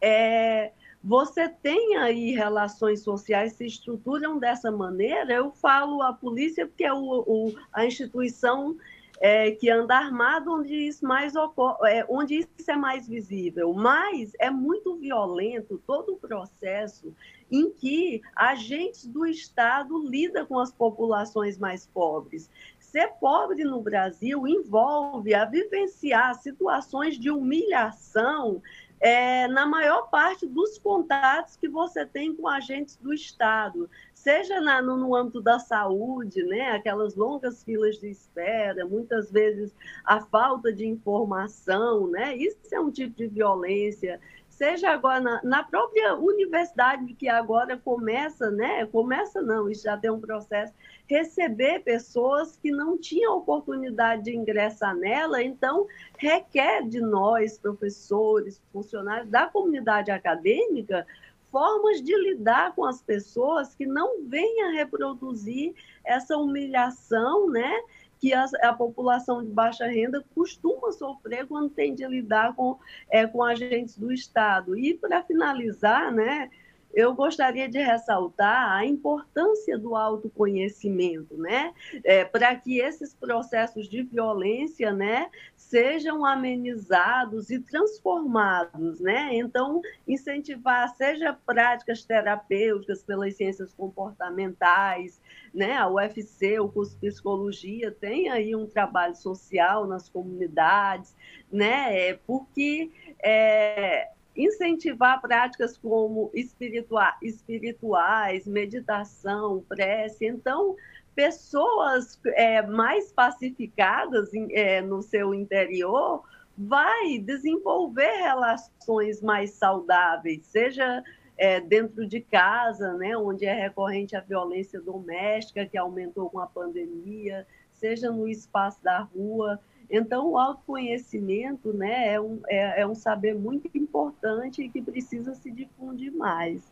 [0.00, 5.32] é, você tem aí relações sociais se estruturam dessa maneira.
[5.32, 8.76] Eu falo a polícia porque é o, o a instituição
[9.20, 14.32] é, que anda armado onde isso mais ocorre, é, onde isso é mais visível, mas
[14.40, 17.14] é muito violento todo o processo
[17.50, 22.50] em que agentes do Estado lidam com as populações mais pobres.
[22.78, 28.62] Ser pobre no Brasil envolve a vivenciar situações de humilhação
[29.00, 34.80] é, na maior parte dos contatos que você tem com agentes do Estado, seja na,
[34.80, 40.72] no, no, âmbito da saúde, né, aquelas longas filas de espera, muitas vezes a falta
[40.72, 44.18] de informação, né, isso é um tipo de violência
[44.56, 48.86] seja agora na, na, própria universidade que agora começa, né?
[48.86, 50.72] Começa não, isso já tem um processo,
[51.06, 59.28] receber pessoas que não tinham oportunidade de ingressar nela, então requer de nós, professores, funcionários
[59.28, 61.06] da comunidade acadêmica,
[61.52, 67.78] formas de lidar com as pessoas que não venham reproduzir essa humilhação, né?
[68.18, 72.78] Que a, a, população de baixa renda costuma sofrer quando tem de lidar com,
[73.10, 74.76] é, com agentes do Estado.
[74.78, 76.50] E, para finalizar, né,
[76.96, 81.74] eu gostaria de ressaltar a importância do autoconhecimento, né?
[82.02, 89.28] É, para que esses processos de violência, né, sejam amenizados e transformados, né?
[89.32, 95.20] Então, incentivar seja práticas terapêuticas pelas ciências comportamentais,
[95.54, 95.76] né?
[95.76, 101.14] A UFC, o curso de psicologia tem aí um trabalho social nas comunidades,
[101.50, 102.08] né?
[102.08, 102.90] É, porque
[103.22, 110.26] é, incentivar práticas como espiritua espirituais, meditação, prece.
[110.26, 110.76] Então,
[111.14, 116.22] pessoas é, mais pacificadas é, no seu interior
[116.56, 121.02] vai desenvolver relações mais saudáveis, seja
[121.36, 126.46] é, dentro de casa, né, onde é recorrente a violência doméstica, que aumentou com a
[126.46, 129.60] pandemia, seja no espaço da rua.
[129.90, 135.34] Então, o autoconhecimento né, é, um, é, é um saber muito importante e que precisa
[135.34, 136.62] se difundir mais.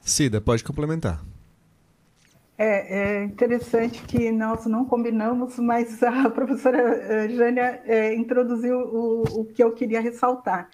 [0.00, 1.24] Cida, pode complementar.
[2.58, 9.40] É, é, interessante que nós não combinamos, mas a professora eh, Jânia é, introduziu o,
[9.40, 10.70] o, que eu queria ressaltar.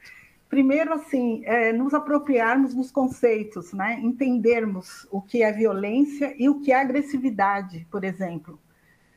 [0.52, 3.98] Primeiro, assim, é, nos apropriarmos dos conceitos, né?
[4.02, 8.60] entendermos o que é violência e o que é agressividade, por exemplo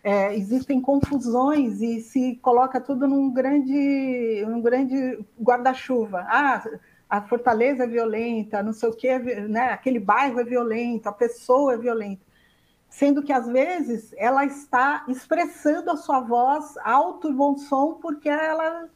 [0.06, 6.24] é, existem confusões e se coloca tudo num grande, num grande guarda-chuva.
[6.30, 6.64] Ah,
[7.10, 9.18] a fortaleza é violenta, não sei o que,
[9.48, 9.72] né?
[9.72, 12.22] aquele bairro é violento, a pessoa é violenta.
[12.88, 18.30] sendo que às vezes ela está expressando a sua voz alto e bom som porque
[18.30, 18.88] ela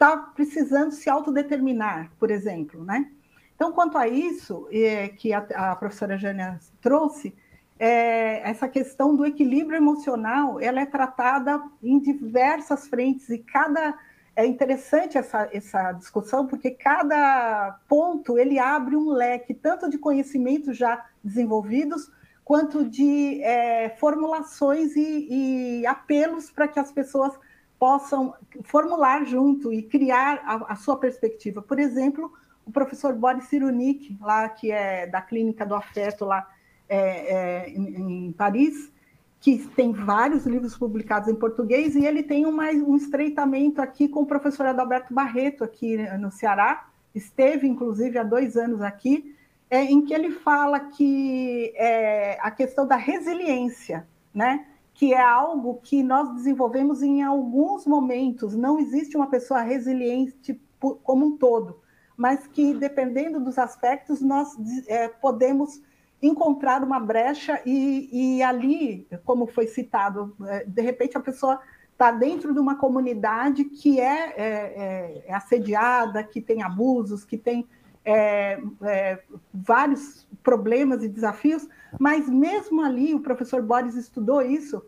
[0.00, 3.10] está precisando se autodeterminar, por exemplo, né?
[3.54, 7.36] Então, quanto a isso é, que a, a professora Jânia trouxe,
[7.78, 13.98] é, essa questão do equilíbrio emocional, ela é tratada em diversas frentes e cada
[14.34, 20.78] é interessante essa, essa discussão porque cada ponto ele abre um leque tanto de conhecimentos
[20.78, 22.10] já desenvolvidos
[22.42, 27.38] quanto de é, formulações e, e apelos para que as pessoas
[27.80, 31.62] possam formular junto e criar a, a, sua perspectiva.
[31.62, 32.30] Por exemplo,
[32.66, 36.46] o professor Boris Cyrulnik, lá que é da Clínica do Afeto lá
[36.86, 38.92] é, é, em, em, Paris,
[39.40, 44.20] que tem vários livros publicados em português e ele tem uma, um estreitamento aqui com
[44.20, 49.34] o professor Adalberto Barreto aqui no Ceará, esteve inclusive há dois anos aqui
[49.70, 54.66] é, em que ele fala que é, a questão da resiliência, né?
[55.00, 58.54] Que é algo que nós desenvolvemos em alguns momentos.
[58.54, 61.80] Não existe uma pessoa resiliente como um todo,
[62.14, 64.54] mas que, dependendo dos aspectos, nós
[64.86, 65.80] é, podemos
[66.20, 71.58] encontrar uma brecha e, e, ali, como foi citado, é, de repente a pessoa
[71.92, 77.66] está dentro de uma comunidade que é, é, é, assediada, que tem abusos, que tem
[78.04, 79.18] é, é,
[79.52, 81.66] vários problemas e desafios,
[81.98, 84.82] mas mesmo ali, o professor Boris estudou isso,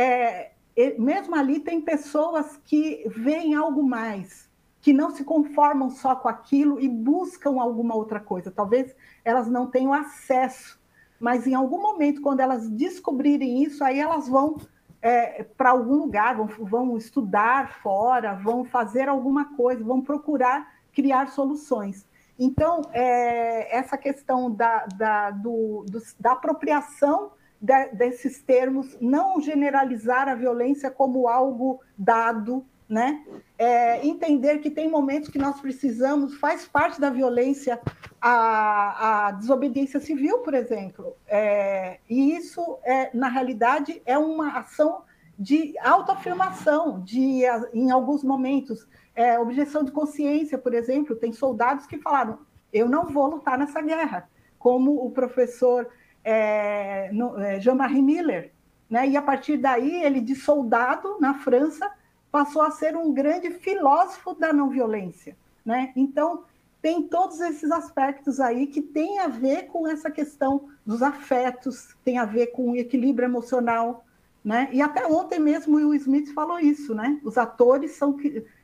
[0.00, 0.52] é,
[0.96, 4.48] mesmo ali tem pessoas que veem algo mais,
[4.80, 8.48] que não se conformam só com aquilo e buscam alguma outra coisa.
[8.48, 8.94] Talvez
[9.24, 10.80] elas não tenham acesso,
[11.18, 14.56] mas em algum momento, quando elas descobrirem isso, aí elas vão
[15.02, 21.28] é, para algum lugar, vão, vão estudar fora, vão fazer alguma coisa, vão procurar criar
[21.28, 22.06] soluções.
[22.38, 30.28] Então, é, essa questão da, da, do, do, da apropriação de, desses termos, não generalizar
[30.28, 33.22] a violência como algo dado, né?
[33.58, 37.78] É, entender que tem momentos que nós precisamos, faz parte da violência
[38.20, 41.14] a, a desobediência civil, por exemplo.
[41.26, 45.02] É, e isso, é, na realidade, é uma ação
[45.38, 47.42] de autoafirmação, de,
[47.72, 52.38] em alguns momentos, é, objeção de consciência, por exemplo, tem soldados que falaram:
[52.72, 54.28] eu não vou lutar nessa guerra,
[54.58, 55.88] como o professor
[56.28, 58.52] é, é, Jean-Marie Miller.
[58.88, 59.08] Né?
[59.08, 61.90] E a partir daí, ele, de soldado na França,
[62.30, 65.36] passou a ser um grande filósofo da não violência.
[65.64, 65.92] Né?
[65.96, 66.44] Então,
[66.80, 72.18] tem todos esses aspectos aí que tem a ver com essa questão dos afetos, tem
[72.18, 74.04] a ver com o equilíbrio emocional.
[74.44, 74.68] Né?
[74.72, 77.18] E até ontem mesmo o Will Smith falou isso, né?
[77.24, 78.16] Os atores são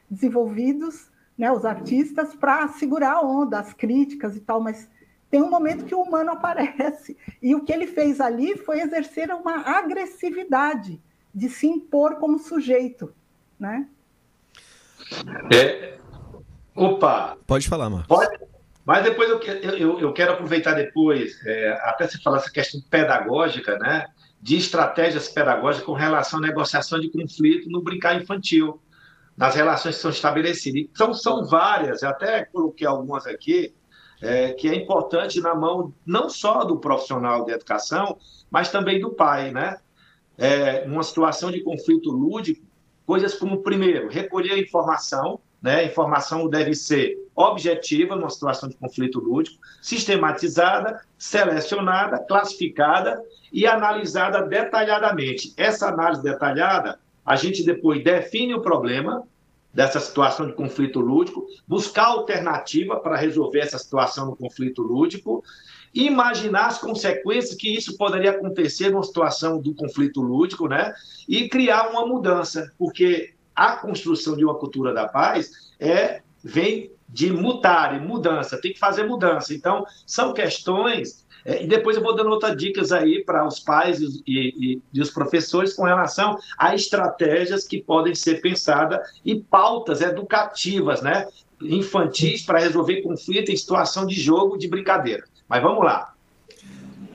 [0.09, 4.89] desenvolvidos, né, os artistas, para segurar a onda, as críticas e tal, mas
[5.35, 7.17] tem um momento que o humano aparece.
[7.43, 11.03] E o que ele fez ali foi exercer uma agressividade
[11.35, 13.13] de se impor como sujeito.
[13.59, 13.89] Né?
[15.53, 15.99] É...
[16.73, 17.37] Opa!
[17.49, 18.07] Pode falar, Marcos.
[18.07, 18.39] Pode.
[18.85, 23.77] Mas depois eu, eu, eu quero aproveitar depois, é, até se falar essa questão pedagógica,
[23.79, 24.07] né?
[24.41, 28.81] De estratégias pedagógicas com relação à negociação de conflito no brincar infantil
[29.37, 30.83] nas relações que são estabelecidas.
[30.83, 33.75] Então, são várias, eu até coloquei algumas aqui,
[34.25, 38.17] é, que é importante na mão não só do profissional de educação,
[38.51, 39.77] mas também do pai, né?
[40.37, 42.65] É, numa situação de conflito lúdico,
[43.07, 45.81] coisas como, primeiro, recolher a informação, né?
[45.81, 53.23] A informação deve ser objetiva numa situação de conflito lúdico, sistematizada, selecionada, classificada
[53.53, 55.53] e analisada detalhadamente.
[55.57, 59.27] Essa análise detalhada a gente depois define o problema
[59.75, 65.43] dessa situação de conflito lúdico, buscar alternativa para resolver essa situação do conflito lúdico,
[65.93, 70.93] e imaginar as consequências que isso poderia acontecer numa situação do conflito lúdico, né?
[71.29, 77.33] E criar uma mudança, porque a construção de uma cultura da paz é vem de
[77.33, 79.55] mutar, mudança, tem que fazer mudança.
[79.55, 84.23] Então, são questões e depois eu vou dando outras dicas aí para os pais e,
[84.27, 91.03] e, e, os professores com relação a estratégias que podem ser pensadas e pautas educativas,
[91.03, 91.29] né?
[91.61, 95.25] Infantis para resolver conflito em situação de jogo, de brincadeira.
[95.49, 96.15] Mas vamos lá.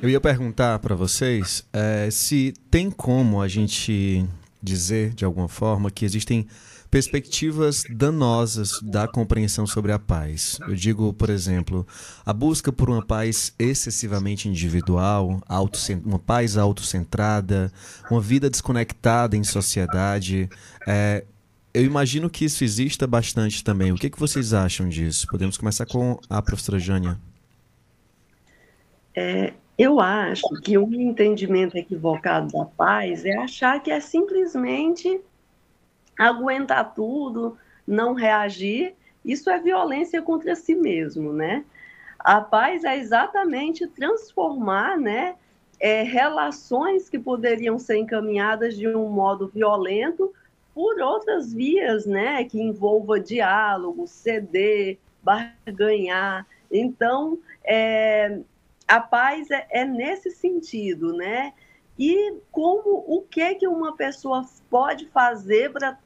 [0.01, 4.25] Eu ia perguntar para vocês é, se tem como a gente
[4.61, 6.47] dizer de alguma forma que existem
[6.89, 10.57] perspectivas danosas da compreensão sobre a paz.
[10.67, 11.85] Eu digo, por exemplo,
[12.25, 15.39] a busca por uma paz excessivamente individual,
[16.03, 17.71] uma paz autocentrada,
[18.09, 20.49] uma vida desconectada em sociedade.
[20.87, 21.23] É,
[21.73, 23.91] eu imagino que isso exista bastante também.
[23.91, 25.27] O que, que vocês acham disso?
[25.27, 27.19] Podemos começar com a professora Jânia.
[29.15, 35.21] É, Eu acho que um entendimento equivocado da paz é achar que é simplesmente
[36.19, 37.57] aguentar tudo,
[37.87, 38.93] não reagir.
[39.23, 41.63] Isso é violência contra si mesmo, né?
[42.19, 45.35] A paz é exatamente transformar, né,
[45.79, 50.33] é, relações que poderiam ser encaminhadas de um modo violento
[50.75, 56.45] por outras vias, né, que envolva diálogo, ceder, barganhar.
[56.69, 58.39] Então, é,
[58.85, 61.53] a paz é, é, nesse sentido, né?
[61.97, 65.97] E como o que que uma pessoa pode fazer para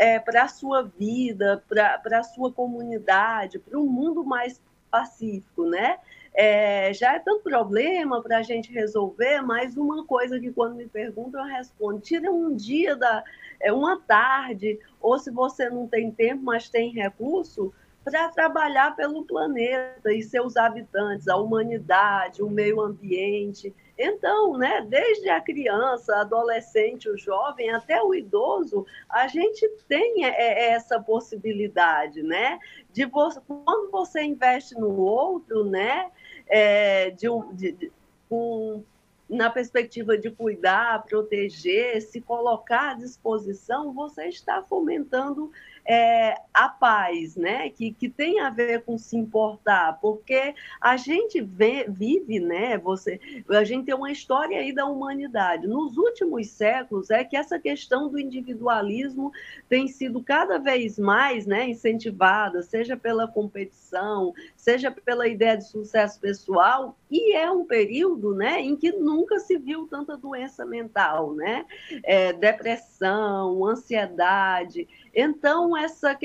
[0.00, 4.58] é, para a sua vida, para a sua comunidade, para um mundo mais
[4.90, 5.98] pacífico, né?
[6.32, 10.86] É, já é tanto problema para a gente resolver, mas uma coisa que quando me
[10.86, 13.22] perguntam eu respondo: tira um dia da,
[13.60, 17.70] é, uma tarde, ou se você não tem tempo, mas tem recurso,
[18.02, 23.74] para trabalhar pelo planeta e seus habitantes, a humanidade, o meio ambiente.
[24.02, 30.30] Então, né, desde a criança, adolescente, o jovem, até o idoso, a gente tem é,
[30.30, 32.58] é, essa possibilidade, né?
[32.90, 36.10] De você, quando você investe no outro, né?
[36.46, 37.92] É, de, de, de
[38.30, 38.82] um,
[39.28, 45.52] na perspectiva de cuidar, proteger, se colocar à disposição, você está fomentando
[45.84, 47.70] é, a paz, né?
[47.70, 52.78] Que, que tem a ver com se importar, porque a gente vê, vive, né?
[52.78, 55.66] Você, a gente tem uma história aí da humanidade.
[55.66, 59.32] Nos últimos séculos é que essa questão do individualismo
[59.68, 61.68] tem sido cada vez mais, né?
[61.68, 68.60] Incentivada, seja pela competição, seja pela ideia de sucesso pessoal, e é um período, né?
[68.60, 71.66] Em que nunca se viu tanta doença mental, né?
[72.04, 74.86] É, depressão, ansiedade.
[75.14, 76.16] Então, essa,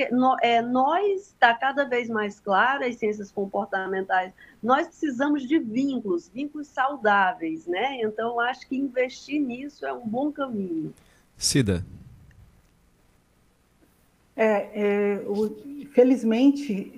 [0.42, 4.32] é, nós está cada vez mais claro, as ciências comportamentais,
[4.62, 8.00] nós precisamos de vínculos, vínculos saudáveis, né?
[8.00, 10.94] Então, acho que investir nisso é um bom caminho.
[11.36, 11.84] Cida.
[14.36, 16.92] É, é o, felizmente,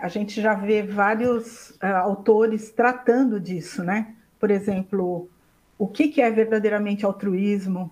[0.00, 4.14] a gente já vê vários uh, autores tratando disso, né?
[4.38, 5.28] Por exemplo,
[5.78, 7.90] o que, que é verdadeiramente altruísmo,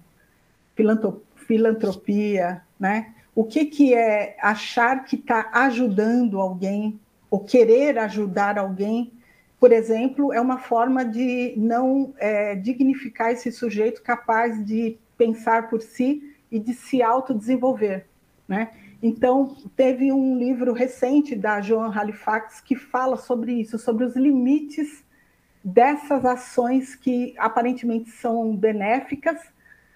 [1.34, 3.14] filantropia, né?
[3.40, 9.14] O que, que é achar que está ajudando alguém, ou querer ajudar alguém,
[9.58, 15.80] por exemplo, é uma forma de não é, dignificar esse sujeito capaz de pensar por
[15.80, 18.04] si e de se autodesenvolver.
[18.46, 18.72] Né?
[19.02, 25.02] Então, teve um livro recente da Joan Halifax que fala sobre isso, sobre os limites
[25.64, 29.40] dessas ações que aparentemente são benéficas,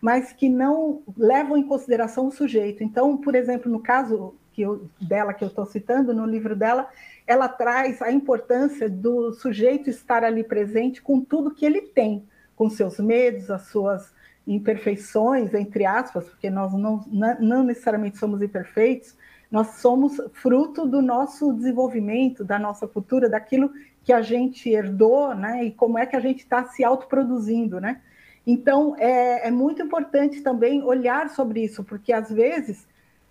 [0.04, 2.84] mas que não levam em consideração o sujeito.
[2.84, 6.90] Então, por exemplo, no caso que eu, dela que eu estou citando, no livro dela,
[7.26, 12.22] ela traz a importância do sujeito estar ali presente com tudo que ele tem,
[12.54, 14.12] com seus medos, as suas
[14.46, 17.02] imperfeições, entre aspas, porque nós não,
[17.40, 19.16] não necessariamente somos imperfeitos,
[19.50, 25.64] nós somos fruto do nosso desenvolvimento, da nossa cultura, daquilo que a gente herdou, né?
[25.64, 28.02] E como é que a gente está se autoproduzindo, né?
[28.46, 32.86] Então, é, é, muito importante também olhar sobre isso, porque às vezes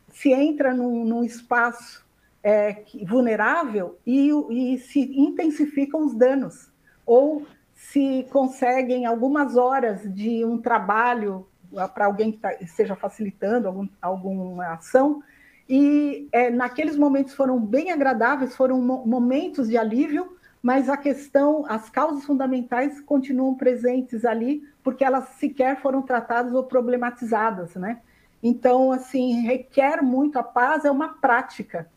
[0.10, 2.04] se entra num, num espaço
[2.44, 6.72] é, vulnerável e, e, se intensificam os danos,
[7.06, 7.46] ou
[7.76, 11.48] se conseguem algumas horas de um trabalho
[11.94, 15.24] para alguém que tá, esteja facilitando algum, alguma ação,
[15.68, 21.90] e é, naqueles momentos foram bem agradáveis, foram momentos de alívio, mas a questão, as
[21.90, 28.00] causas fundamentais continuam presentes ali, porque elas sequer foram tratadas ou problematizadas, né?
[28.42, 31.90] Então, assim, requer muito, a paz é uma prática,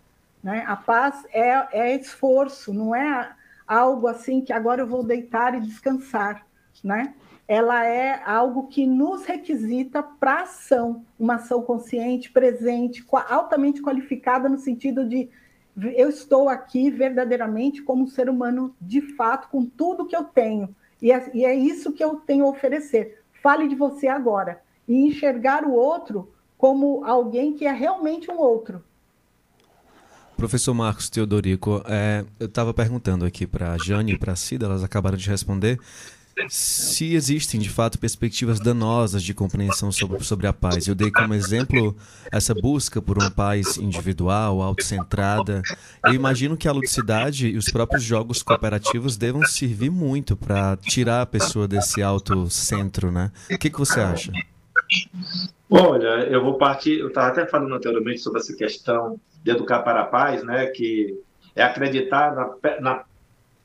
[0.43, 0.65] né?
[0.67, 3.31] A paz é, é esforço, não é
[3.65, 6.45] algo assim que agora eu vou deitar e descansar,
[6.83, 7.15] né?
[7.47, 14.59] Ela é algo que nos requisita para ação, uma ação consciente, presente, altamente qualificada no
[14.59, 15.31] sentido de
[15.77, 20.75] eu estou aqui verdadeiramente como um ser humano de fato, com tudo que eu tenho.
[21.01, 23.23] E é, e é isso que eu tenho a oferecer.
[23.43, 24.63] Fale de você agora.
[24.89, 28.83] E enxergar o outro como alguém que é realmente um outro.
[30.37, 34.67] Professor Marcos Teodorico, é, eu estava perguntando aqui para a Jane e para a Cida,
[34.67, 35.79] elas acabaram de responder
[36.49, 40.87] se existem de fato perspectivas danosas de compreensão sobre, sobre a paz.
[40.87, 41.97] Eu dei como exemplo
[42.31, 45.63] essa busca por uma paz individual, autocentrada.
[46.05, 51.23] Eu imagino que a ludicidade e os próprios jogos cooperativos devam servir muito para tirar
[51.23, 53.33] a pessoa desse autocentro, né?
[53.51, 54.33] O que, que você acha?
[55.71, 57.01] Olha, eu vou partir.
[57.01, 60.67] Eu estava até falando anteriormente sobre essa questão de educar para a paz, né?
[60.67, 61.19] Que
[61.55, 63.05] é acreditar na, na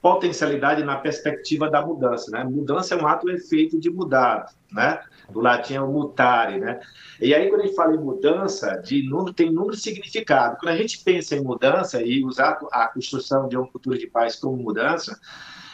[0.01, 2.43] potencialidade na perspectiva da mudança, né?
[2.43, 4.99] Mudança é um ato efeito de mudar, né?
[5.29, 6.79] Do latim é o mutare, né?
[7.21, 10.57] E aí quando a gente fala em mudança, de número, tem número significado.
[10.59, 14.35] Quando a gente pensa em mudança e usar a construção de uma cultura de paz
[14.35, 15.19] como mudança,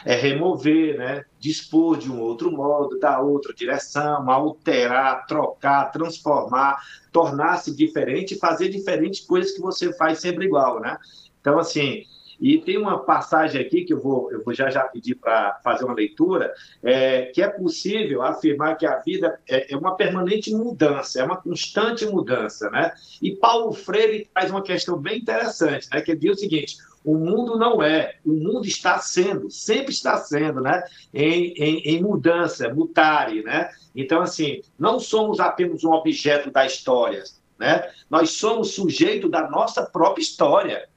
[0.05, 1.25] é remover, né?
[1.39, 6.77] dispor de um outro modo, dar outra direção, alterar, trocar, transformar,
[7.11, 10.97] tornar-se diferente, fazer diferentes coisas que você faz sempre igual, né?
[11.39, 12.03] Então, assim,
[12.39, 15.85] e tem uma passagem aqui que eu vou, eu vou já já pedir para fazer
[15.85, 21.19] uma leitura, é, que é possível afirmar que a vida é, é, uma permanente mudança,
[21.19, 22.93] é uma constante mudança, né?
[23.21, 26.01] E Paulo Freire traz uma questão bem interessante, né?
[26.01, 30.17] Que ele diz o seguinte: o mundo não é, o mundo está sendo, sempre está
[30.17, 30.83] sendo, né?
[31.13, 33.69] Em, em, em mudança, mutare, né?
[33.95, 37.23] Então, assim, não somos apenas um objeto da história,
[37.57, 37.89] né?
[38.09, 40.87] Nós somos sujeito da nossa própria história.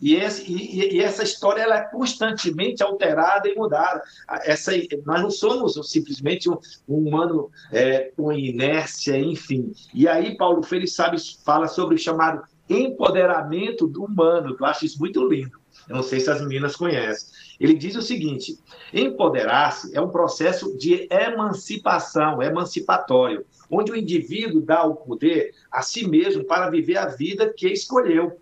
[0.00, 4.02] E, esse, e, e, essa história ela é constantemente alterada e mudada.
[4.44, 4.72] Essa,
[5.04, 9.72] nós não somos simplesmente um, um humano é, com inércia, enfim.
[9.94, 14.84] E aí Paulo Freire sabe, fala sobre o chamado empoderamento do humano, que eu acho
[14.84, 15.58] isso muito lindo.
[15.88, 17.28] Eu não sei se as meninas conhecem.
[17.60, 18.58] Ele diz o seguinte:
[18.92, 26.06] empoderar-se é um processo de emancipação, emancipatório, onde o indivíduo dá o poder a si
[26.06, 28.38] mesmo para viver a vida que escolheu.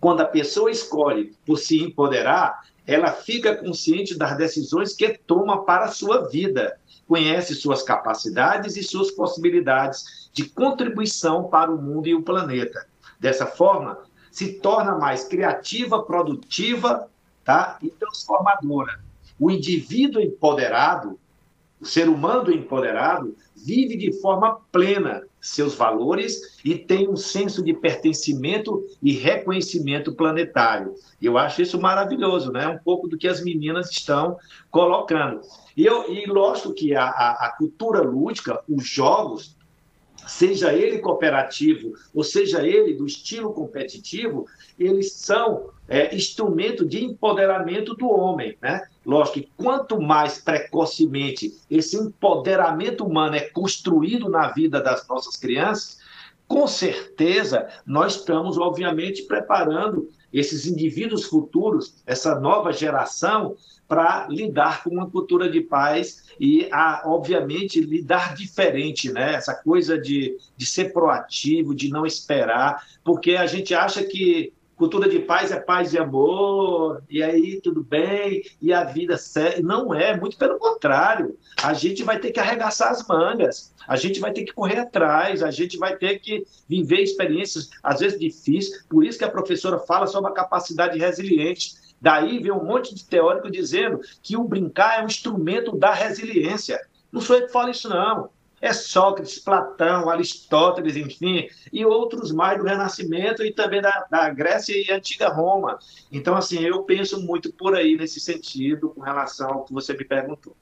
[0.00, 5.86] Quando a pessoa escolhe por se empoderar, ela fica consciente das decisões que toma para
[5.86, 6.78] a sua vida,
[7.08, 12.86] conhece suas capacidades e suas possibilidades de contribuição para o mundo e o planeta.
[13.18, 13.98] Dessa forma,
[14.30, 17.08] se torna mais criativa, produtiva
[17.44, 17.78] tá?
[17.80, 19.00] e transformadora.
[19.38, 21.18] O indivíduo empoderado,
[21.80, 27.74] o ser humano empoderado, vive de forma plena seus valores e tem um senso de
[27.74, 30.94] pertencimento e reconhecimento planetário.
[31.20, 32.66] Eu acho isso maravilhoso, né?
[32.66, 34.38] Um pouco do que as meninas estão
[34.70, 35.42] colocando.
[35.76, 39.54] E, eu, e lógico que a, a, a cultura lúdica, os jogos,
[40.26, 44.46] seja ele cooperativo ou seja ele do estilo competitivo,
[44.78, 48.88] eles são é, instrumento de empoderamento do homem, né?
[49.04, 55.98] Lógico que quanto mais precocemente esse empoderamento humano é construído na vida das nossas crianças,
[56.46, 64.90] com certeza nós estamos, obviamente, preparando esses indivíduos futuros, essa nova geração, para lidar com
[64.90, 69.34] uma cultura de paz e, a, obviamente, lidar diferente, né?
[69.34, 75.08] Essa coisa de, de ser proativo, de não esperar, porque a gente acha que cultura
[75.08, 79.62] de paz é paz e amor, e aí tudo bem, e a vida segue.
[79.62, 81.36] Não é, muito pelo contrário.
[81.62, 85.42] A gente vai ter que arregaçar as mangas, a gente vai ter que correr atrás,
[85.42, 88.84] a gente vai ter que viver experiências, às vezes difíceis.
[88.88, 91.74] Por isso que a professora fala sobre a capacidade resiliente.
[92.00, 96.78] Daí vem um monte de teórico dizendo que o brincar é um instrumento da resiliência.
[97.10, 98.28] Não sou eu que falo isso, não
[98.64, 104.72] é Sócrates, Platão, Aristóteles, enfim, e outros mais do Renascimento e também da, da Grécia
[104.74, 105.78] e Antiga Roma.
[106.10, 110.02] Então, assim, eu penso muito por aí nesse sentido com relação ao que você me
[110.02, 110.56] perguntou.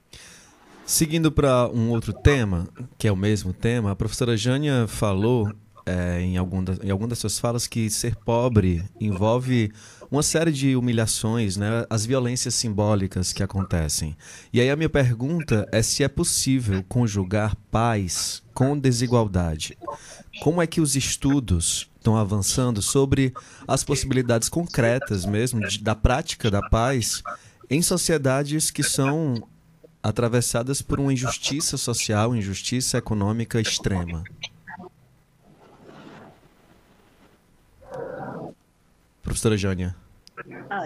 [0.85, 2.67] Seguindo para um outro tema,
[2.99, 5.49] que é o mesmo tema, a professora Jânia falou
[5.87, 9.73] é, em, algum da, em alguma das suas falas que ser pobre envolve
[10.13, 14.15] uma série de humilhações, né, as violências simbólicas que acontecem.
[14.53, 19.79] E aí a minha pergunta é se é possível conjugar paz com desigualdade.
[20.43, 23.33] Como é que os estudos estão avançando sobre
[23.67, 27.23] as possibilidades concretas mesmo de, da prática da paz
[27.71, 29.49] em sociedades que são
[30.03, 34.23] atravessadas por uma injustiça social, injustiça econômica extrema?
[39.33, 39.97] Professora Jânia.
[40.69, 40.83] Tá.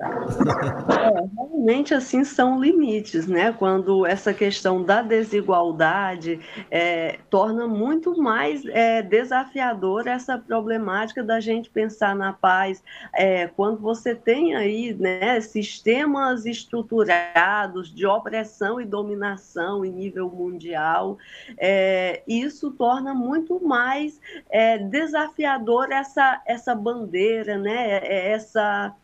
[0.00, 3.52] É, realmente, assim, são limites, né?
[3.52, 6.38] Quando essa questão da desigualdade
[6.70, 12.82] é, torna muito mais é, desafiadora essa problemática da gente pensar na paz.
[13.12, 21.18] É, quando você tem aí né, sistemas estruturados de opressão e dominação em nível mundial,
[21.58, 28.00] é, isso torna muito mais é, desafiador essa, essa bandeira, né?
[28.04, 28.94] Essa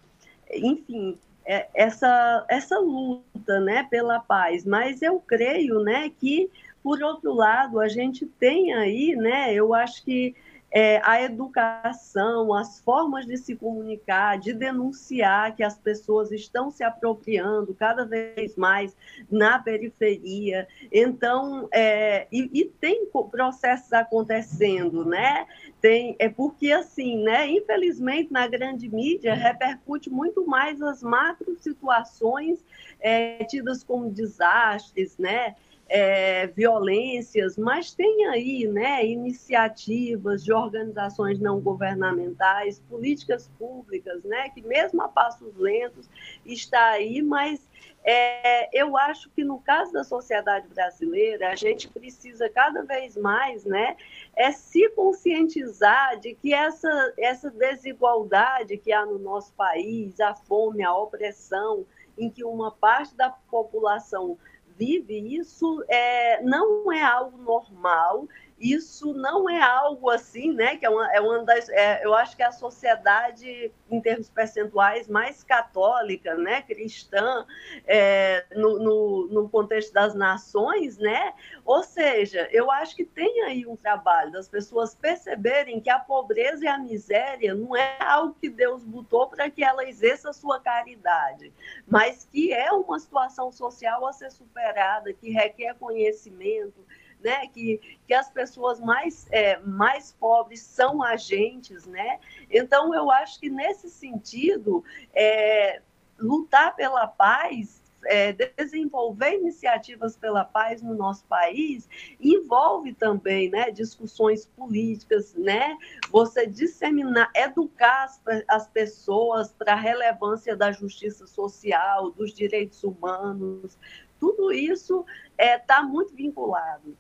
[0.53, 4.65] enfim, é, essa, essa luta né, pela paz.
[4.65, 6.51] Mas eu creio né, que,
[6.83, 10.35] por outro lado, a gente tem aí, né, eu acho que
[10.77, 16.83] é, a educação, as formas de se comunicar, de denunciar que as pessoas estão se
[16.83, 18.97] apropriando cada vez mais
[19.31, 20.67] na periferia.
[20.91, 25.47] Então, é, e, e, tem processos acontecendo, né?
[25.81, 32.59] Tem, é porque, assim, né, infelizmente, na grande mídia, repercute muito mais as macro situações
[32.99, 35.55] é, tidas como desastres, né?
[35.89, 44.63] É, violências, mas tem aí né, iniciativas de organizações não governamentais, políticas públicas, né, que
[44.63, 46.09] mesmo a passos lentos
[46.45, 47.69] está aí, mas
[48.03, 53.65] é, eu acho que no caso da sociedade brasileira, a gente precisa cada vez mais
[53.65, 53.97] né,
[54.37, 60.83] é se conscientizar de que essa, essa desigualdade que há no nosso país, a fome,
[60.83, 64.39] a opressão, em que uma parte da população
[64.77, 68.29] vive, isso é, não é algo normal,
[68.59, 70.77] isso não é algo assim, né?
[70.77, 71.69] Que é uma, é uma das.
[71.69, 76.63] É, eu acho que é a sociedade, em termos percentuais, mais católica, né?
[76.63, 77.45] Cristã,
[77.85, 81.35] é, no, no, no, contexto das nações, né?
[81.65, 86.65] Ou seja, eu acho que tem aí um trabalho das pessoas perceberem que a pobreza
[86.65, 90.61] e a miséria não é algo que Deus botou para que ela exerça a sua
[90.61, 91.53] caridade,
[91.87, 96.85] mas que é uma situação social a ser superada, que requer conhecimento
[97.25, 97.47] né?
[97.49, 102.21] Que, que as pessoas mais, é, mais pobres são agentes, né?
[102.51, 105.81] Então, eu acho que nesse sentido, é,
[106.19, 111.89] lutar pela paz é, desenvolver iniciativas pela paz no nosso país
[112.21, 115.77] envolve também né, discussões políticas, né?
[116.11, 123.79] Você disseminar, educar as, as pessoas para a relevância da justiça social, dos direitos humanos,
[124.19, 125.05] tudo isso
[125.39, 126.97] está é, tá muito vinculado.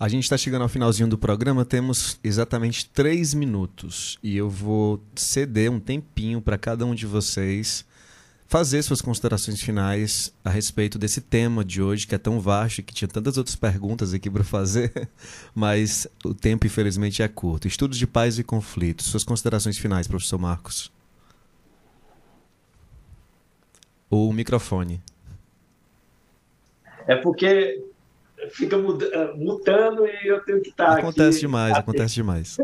[0.00, 4.98] A gente está chegando ao finalzinho do programa, temos exatamente três minutos e eu vou
[5.14, 7.84] ceder um tempinho para cada um de vocês
[8.46, 12.82] fazer suas considerações finais a respeito desse tema de hoje, que é tão vasto e
[12.82, 15.06] que tinha tantas outras perguntas aqui para fazer,
[15.54, 17.68] mas o tempo, infelizmente, é curto.
[17.68, 19.04] Estudos de paz e conflitos.
[19.04, 20.90] Suas considerações finais, professor Marcos.
[24.08, 25.02] O microfone.
[27.06, 27.89] É porque
[28.50, 31.40] fica eh, mutando e eu tenho que estar acontece aqui.
[31.40, 32.56] demais, acontece demais.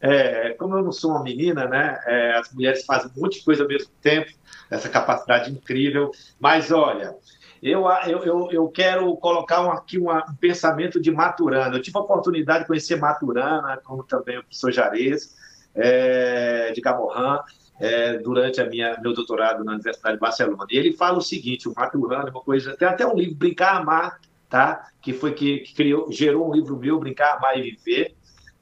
[0.00, 2.00] É, como eu não sou uma menina, né?
[2.06, 4.30] É, as mulheres fazem um monte de coisa ao mesmo tempo,
[4.70, 6.10] essa capacidade incrível.
[6.38, 7.14] Mas olha,
[7.62, 11.76] eu, eu, eu, quero colocar aqui uma, um pensamento de Maturana.
[11.76, 15.36] Eu tive a oportunidade de conhecer Maturana, como também o professor Jarez,
[15.74, 17.40] é, de Camorran,
[17.78, 20.66] é, durante a minha, meu doutorado na Universidade de Barcelona.
[20.70, 22.74] E ele fala o seguinte: o Maturana é uma coisa.
[22.74, 24.18] Tem até um livro, Brincar, Amar,
[24.50, 24.90] tá?
[25.00, 28.14] que foi que, criou, gerou um livro meu, Brincar, Amar e Viver,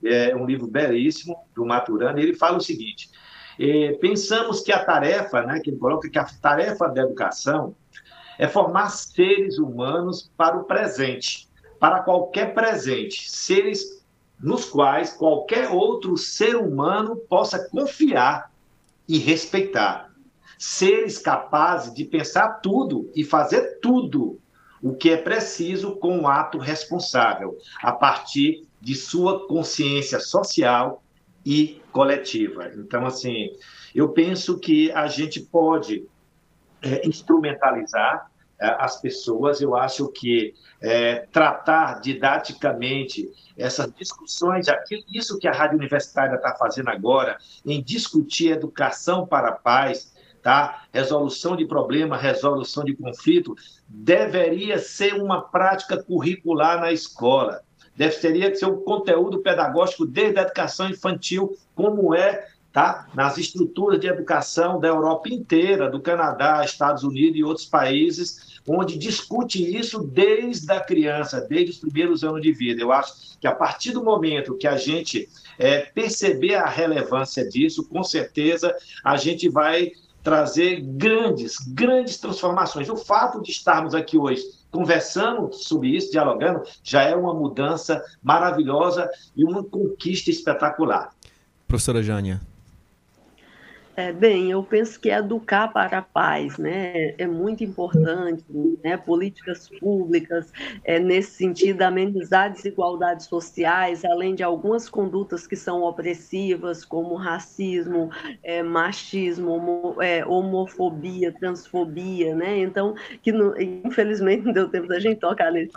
[0.05, 3.11] é um livro belíssimo, do Maturana, ele fala o seguinte,
[3.59, 7.74] é, pensamos que a tarefa, né, que ele coloca que a tarefa da educação
[8.39, 11.49] é formar seres humanos para o presente,
[11.80, 13.99] para qualquer presente, seres
[14.41, 18.53] nos quais qualquer outro ser humano possa confiar
[19.09, 20.12] e respeitar.
[20.57, 24.39] Seres capazes de pensar tudo e fazer tudo
[24.83, 31.03] o que é preciso com um ato responsável, a partir de sua consciência social
[31.45, 32.70] e coletiva.
[32.76, 33.51] Então, assim,
[33.95, 36.07] eu penso que a gente pode
[36.83, 45.39] é, instrumentalizar é, as pessoas, eu acho que é, tratar didaticamente essas discussões, aquilo, isso
[45.39, 50.12] que a Rádio Universitária está fazendo agora, em discutir educação para a paz,
[50.43, 50.84] tá?
[50.93, 53.55] resolução de problema, resolução de conflito,
[53.89, 57.62] deveria ser uma prática curricular na escola.
[57.97, 63.09] Deveria ser um conteúdo pedagógico desde a educação infantil, como é tá?
[63.14, 68.99] nas estruturas de educação da Europa inteira, do Canadá, Estados Unidos e outros países, onde
[68.99, 72.80] discute isso desde a criança, desde os primeiros anos de vida.
[72.80, 75.28] Eu acho que a partir do momento que a gente
[75.59, 79.91] é, perceber a relevância disso, com certeza a gente vai
[80.22, 82.88] trazer grandes, grandes transformações.
[82.88, 89.10] O fato de estarmos aqui hoje conversando sobre isso, dialogando, já é uma mudança maravilhosa
[89.34, 91.10] e uma conquista espetacular.
[91.66, 92.40] Professora Jânia.
[93.99, 98.44] É, bem, eu penso que educar para a paz né, é muito importante,
[98.84, 100.53] né, políticas públicas,
[100.84, 108.09] é, nesse sentido, amenizar desigualdades sociais, além de algumas condutas que são opressivas, como racismo,
[108.44, 112.57] é, machismo, homo, é, homofobia, transfobia, né?
[112.57, 115.74] Então, que não, infelizmente não deu tempo da gente tocar nesses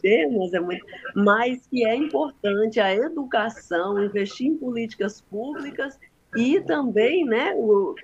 [0.00, 5.98] temas, é muito, mas que é importante a educação, investir em políticas públicas
[6.36, 7.94] e também, né, o,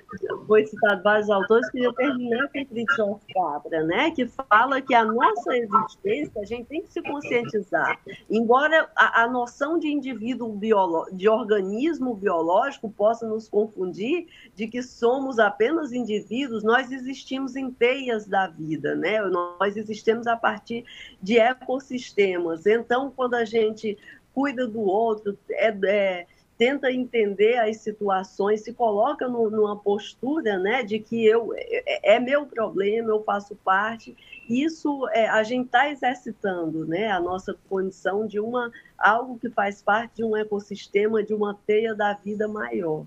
[0.47, 5.55] foi citado vários autores, que terminar com Fritjof Capra, né, que fala que a nossa
[5.55, 8.01] existência, a gente tem que se conscientizar.
[8.31, 14.83] Embora a, a noção de indivíduo biológico, de organismo biológico possa nos confundir de que
[14.83, 20.85] somos apenas indivíduos, nós existimos em teias da vida, né, nós existimos a partir
[21.21, 22.67] de ecossistemas.
[22.67, 23.99] Então, quando a gente
[24.33, 26.27] cuida do outro, é, é
[26.57, 32.21] tenta entender as situações, se coloca no, numa postura né, de que eu é, é,
[32.21, 34.17] meu problema, eu faço parte.
[34.49, 39.83] Isso é, a gente está exercitando né, a nossa condição de uma algo que faz
[39.83, 43.05] parte de um ecossistema, de uma teia da vida maior.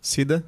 [0.00, 0.44] Cida?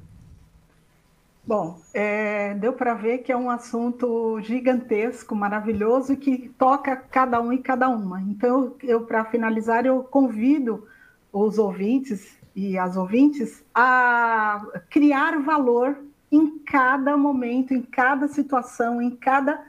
[1.46, 7.40] Bom, é, deu para ver que é um assunto gigantesco, maravilhoso e que toca cada
[7.40, 8.20] um e cada uma.
[8.20, 10.86] Então, eu para finalizar, eu convido
[11.32, 15.98] os ouvintes e as ouvintes a criar valor
[16.30, 19.62] em cada momento, em cada situação, em cada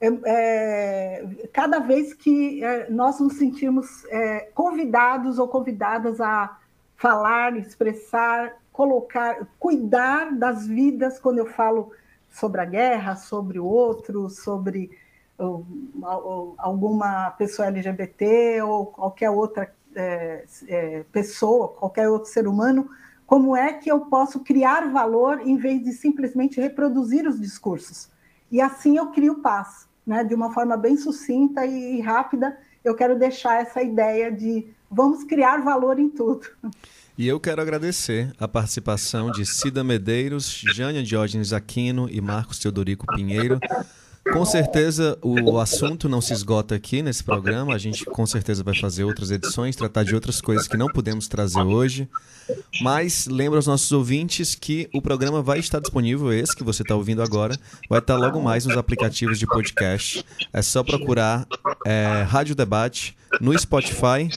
[0.00, 6.58] é, é, cada vez que é, nós nos sentimos é, convidados ou convidadas a
[6.96, 11.90] falar, expressar, colocar, cuidar das vidas, quando eu falo
[12.28, 14.90] sobre a guerra, sobre o outro, sobre
[16.58, 22.88] alguma pessoa LGBT ou qualquer outra é, é, pessoa, qualquer outro ser humano,
[23.26, 28.08] como é que eu posso criar valor em vez de simplesmente reproduzir os discursos?
[28.50, 30.22] E assim eu crio paz, né?
[30.22, 35.62] De uma forma bem sucinta e rápida, eu quero deixar essa ideia de vamos criar
[35.62, 36.46] valor em tudo.
[37.16, 43.06] E eu quero agradecer a participação de Cida Medeiros, Jânia Diógenes Aquino e Marcos Teodorico
[43.06, 43.58] Pinheiro
[44.32, 47.74] com certeza o assunto não se esgota aqui nesse programa.
[47.74, 51.28] A gente com certeza vai fazer outras edições, tratar de outras coisas que não podemos
[51.28, 52.08] trazer hoje.
[52.80, 56.94] Mas lembra aos nossos ouvintes que o programa vai estar disponível, esse que você está
[56.94, 57.56] ouvindo agora,
[57.88, 60.24] vai estar logo mais nos aplicativos de podcast.
[60.52, 61.46] É só procurar
[61.86, 64.28] é, Rádio Debate no Spotify,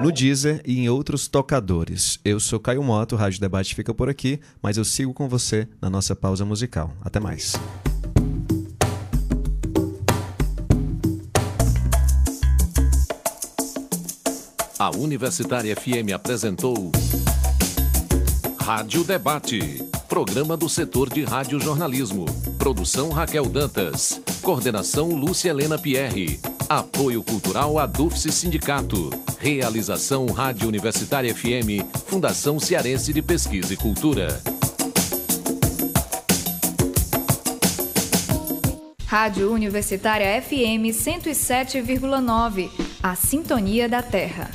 [0.00, 2.18] no Deezer e em outros tocadores.
[2.24, 5.88] Eu sou Caio Moto, Rádio Debate fica por aqui, mas eu sigo com você na
[5.88, 6.92] nossa pausa musical.
[7.02, 7.54] Até mais.
[14.84, 16.92] A Universitária FM apresentou
[18.60, 22.26] Rádio Debate, programa do setor de radiojornalismo.
[22.58, 24.20] Produção Raquel Dantas.
[24.42, 26.38] Coordenação Lúcia Helena Pierre.
[26.68, 29.08] Apoio Cultural Adufse Sindicato.
[29.38, 34.38] Realização Rádio Universitária FM, Fundação Cearense de Pesquisa e Cultura.
[39.06, 42.68] Rádio Universitária FM 107,9.
[43.02, 44.50] A Sintonia da Terra.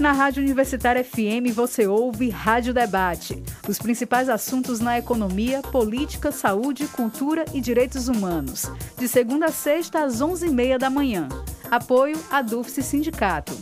[0.00, 3.42] Na Rádio Universitária FM você ouve Rádio Debate.
[3.68, 8.70] Os principais assuntos na economia, política, saúde, cultura e direitos humanos.
[8.98, 11.28] De segunda a sexta às 11h30 da manhã.
[11.70, 13.52] Apoio a Dufce Sindicato.